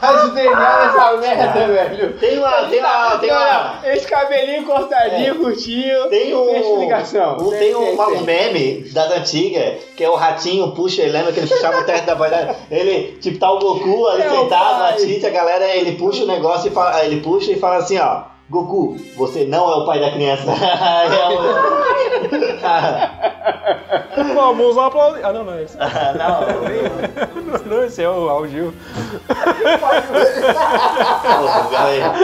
[0.00, 2.12] Faz o DNA dessa merda, velho.
[2.14, 5.34] Tem uma, tem uma, tem uma, Esse cabelinho cortadinho, É.
[5.34, 6.08] curtinho.
[6.08, 7.36] tem um, Tem explicação.
[7.38, 8.16] um- Tem, tem uma- tem.
[8.16, 11.84] um meme das antigas, que é o ratinho puxa, ele lembra que ele puxava o
[11.84, 12.56] teste da voz dele?
[12.70, 14.96] Ele, tipo, tá o Goku ali É o sentado, a pai.
[14.96, 18.22] Tite, a galera, ele puxa o negócio e fala, ele puxa e fala assim, ó,
[18.50, 20.44] Goku, você não é o pai da criança.
[20.52, 21.82] É o-
[24.34, 25.24] Vamos aplaudir.
[25.24, 25.76] Ah, não, não é esse.
[25.76, 25.86] não,
[27.66, 28.72] Não, esse é o Al Gil.
[31.70, 32.14] galera.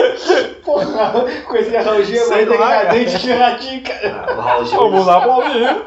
[0.63, 2.89] Porra, com esse arranjinho Sei mais lá, cara.
[2.89, 4.33] degradante que ratinho, cara.
[4.37, 4.79] O Raul Gil.
[4.79, 5.83] Vamos aplaudir.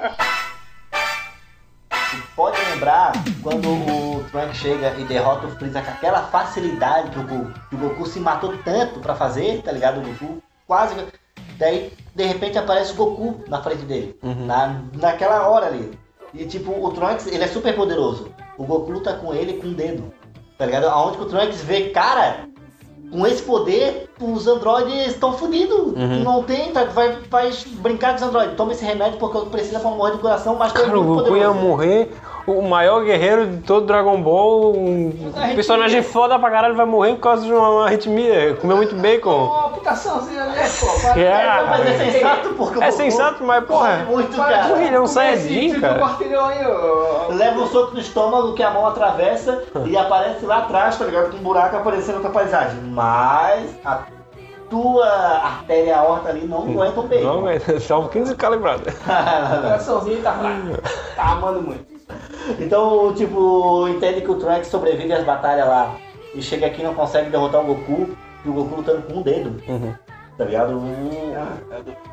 [2.35, 3.13] Pode lembrar
[3.43, 7.75] quando o Trunks chega e derrota o Freeza com aquela facilidade que o Goku, que
[7.75, 10.01] o Goku se matou tanto pra fazer, tá ligado?
[10.01, 10.95] O Goku quase.
[11.59, 14.19] Daí, de repente, aparece o Goku na frente dele.
[14.47, 15.99] Na, naquela hora ali.
[16.33, 18.33] E tipo, o Trunks, ele é super poderoso.
[18.57, 20.13] O Goku luta com ele com o dedo.
[20.57, 20.89] Tá ligado?
[20.89, 22.49] Aonde que o Trunks vê, cara,
[23.13, 25.93] com esse poder, os androides estão fodidos.
[26.25, 28.57] Não tem, tá, vai, vai brincar com os androides.
[28.57, 31.37] Toma esse remédio porque eu preciso pra morrer de coração, mas Cara, o muito Goku
[31.37, 31.59] ia poderoso.
[31.61, 32.11] morrer.
[32.47, 34.73] O maior guerreiro de todo Dragon Ball.
[34.77, 38.57] Um personagem foda pra caralho vai morrer por causa de uma arritmia.
[38.57, 39.45] Comeu muito bacon.
[39.45, 41.09] Uma putaçãozinha, né, pô?
[41.19, 44.05] É, Mas é sensato porque o É sensato, mas porra.
[44.09, 44.83] muito, Porra, cara.
[44.83, 46.05] ele é um saiyajin, cara.
[46.05, 47.29] aí, ó.
[47.33, 51.31] Leva um soco no estômago que a mão atravessa e aparece lá atrás, tá ligado?
[51.31, 52.81] Com um buraco aparecendo na tua paisagem.
[52.83, 54.03] Mas a
[54.69, 57.23] tua artéria aorta ali não aguenta o bem.
[57.23, 58.83] Não, mas salvo 15 calibrado.
[58.91, 60.83] O coraçãozinho tá fraco.
[61.15, 61.92] Tá amando muito.
[62.59, 65.97] Então, tipo, entende que o Trunks sobrevive às batalhas lá
[66.35, 69.23] e chega aqui e não consegue derrotar o Goku e o Goku lutando com um
[69.23, 69.63] dedo.
[69.69, 69.95] Uhum.
[70.37, 70.81] Tá ligado?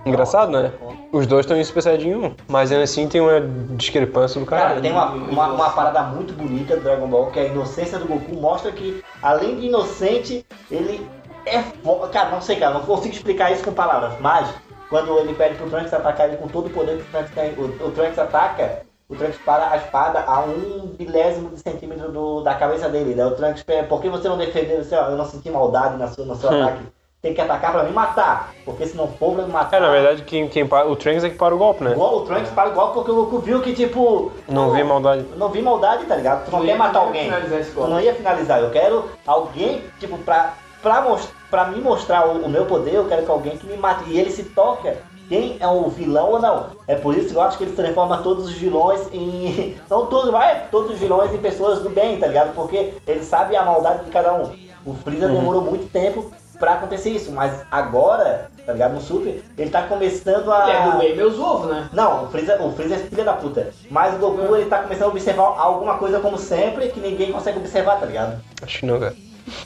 [0.05, 0.71] Engraçado, né?
[1.11, 3.39] Os dois estão em Super Saiyajin 1, mas ainda assim tem uma
[3.75, 4.81] discrepância do Cara, caralho.
[4.81, 8.05] tem uma, uma, uma parada muito bonita do Dragon Ball, que é a inocência do
[8.05, 11.07] Goku mostra que, além de inocente, ele
[11.45, 12.09] é foda.
[12.09, 14.49] Cara, não sei, cara, não consigo explicar isso com palavras, mas
[14.89, 17.87] quando ele pede pro Trunks atacar ele com todo o poder que o Trunks o,
[17.87, 22.53] o Trunks ataca, o Trunks para a espada a um milésimo de centímetro do- da
[22.53, 23.15] cabeça dele.
[23.15, 24.83] Daí o Trunks pede, por que você não defendeu?
[24.83, 26.61] Você, ó, eu não senti maldade na sua, no seu Hum.
[26.63, 26.83] ataque.
[27.21, 29.75] Tem que atacar pra me matar, porque se não for pra me matar...
[29.75, 31.93] É, na verdade, quem, quem para, o Trunks é que para o golpe, né?
[31.97, 34.31] O Trunks para igual porque o Goku viu que, tipo...
[34.47, 35.25] Não vi maldade.
[35.35, 36.45] Não vi maldade, tá ligado?
[36.45, 37.23] Tu não Tu quer matar ia alguém.
[37.25, 37.91] finalizar esse Tu golpe.
[37.91, 38.61] não ia finalizar.
[38.61, 43.05] Eu quero alguém, tipo, pra, pra, mos- pra me mostrar o, o meu poder, eu
[43.09, 44.05] quero que alguém que me mate.
[44.09, 44.95] E ele se toca
[45.29, 46.71] quem é o vilão ou não.
[46.87, 49.77] É por isso que eu acho que ele transforma todos os vilões em.
[49.87, 52.53] São todos, vai, todos os vilões em pessoas do bem, tá ligado?
[52.55, 54.51] Porque ele sabe a maldade de cada um.
[54.83, 58.95] O Freeza demorou muito tempo pra acontecer isso, mas agora, tá ligado?
[58.95, 60.69] No Super, ele tá começando a.
[60.69, 61.87] É do bem meus ovos, né?
[61.93, 63.71] Não, o Freeza, o Freeza é filho da puta.
[63.91, 67.59] Mas o Goku, ele tá começando a observar alguma coisa como sempre que ninguém consegue
[67.59, 68.41] observar, tá ligado?
[68.63, 69.15] Acho que não, cara.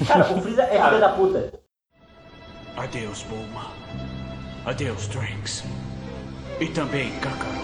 [0.06, 1.54] Cara, o Freeza é filho da puta.
[2.76, 3.72] Adeus, Bulma.
[4.66, 5.64] Adeus, Trunks.
[6.60, 7.64] E também Kakaroto.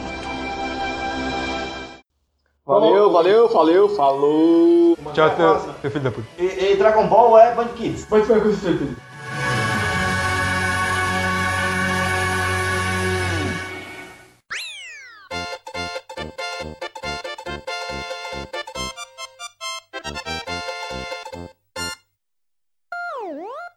[2.66, 4.98] Valeu, valeu, valeu, falou.
[5.14, 6.28] Tchau, teu, teu filho da puta.
[6.38, 8.06] E, e Dragon Ball é Band Kids.
[8.06, 8.98] Pode ficar com isso,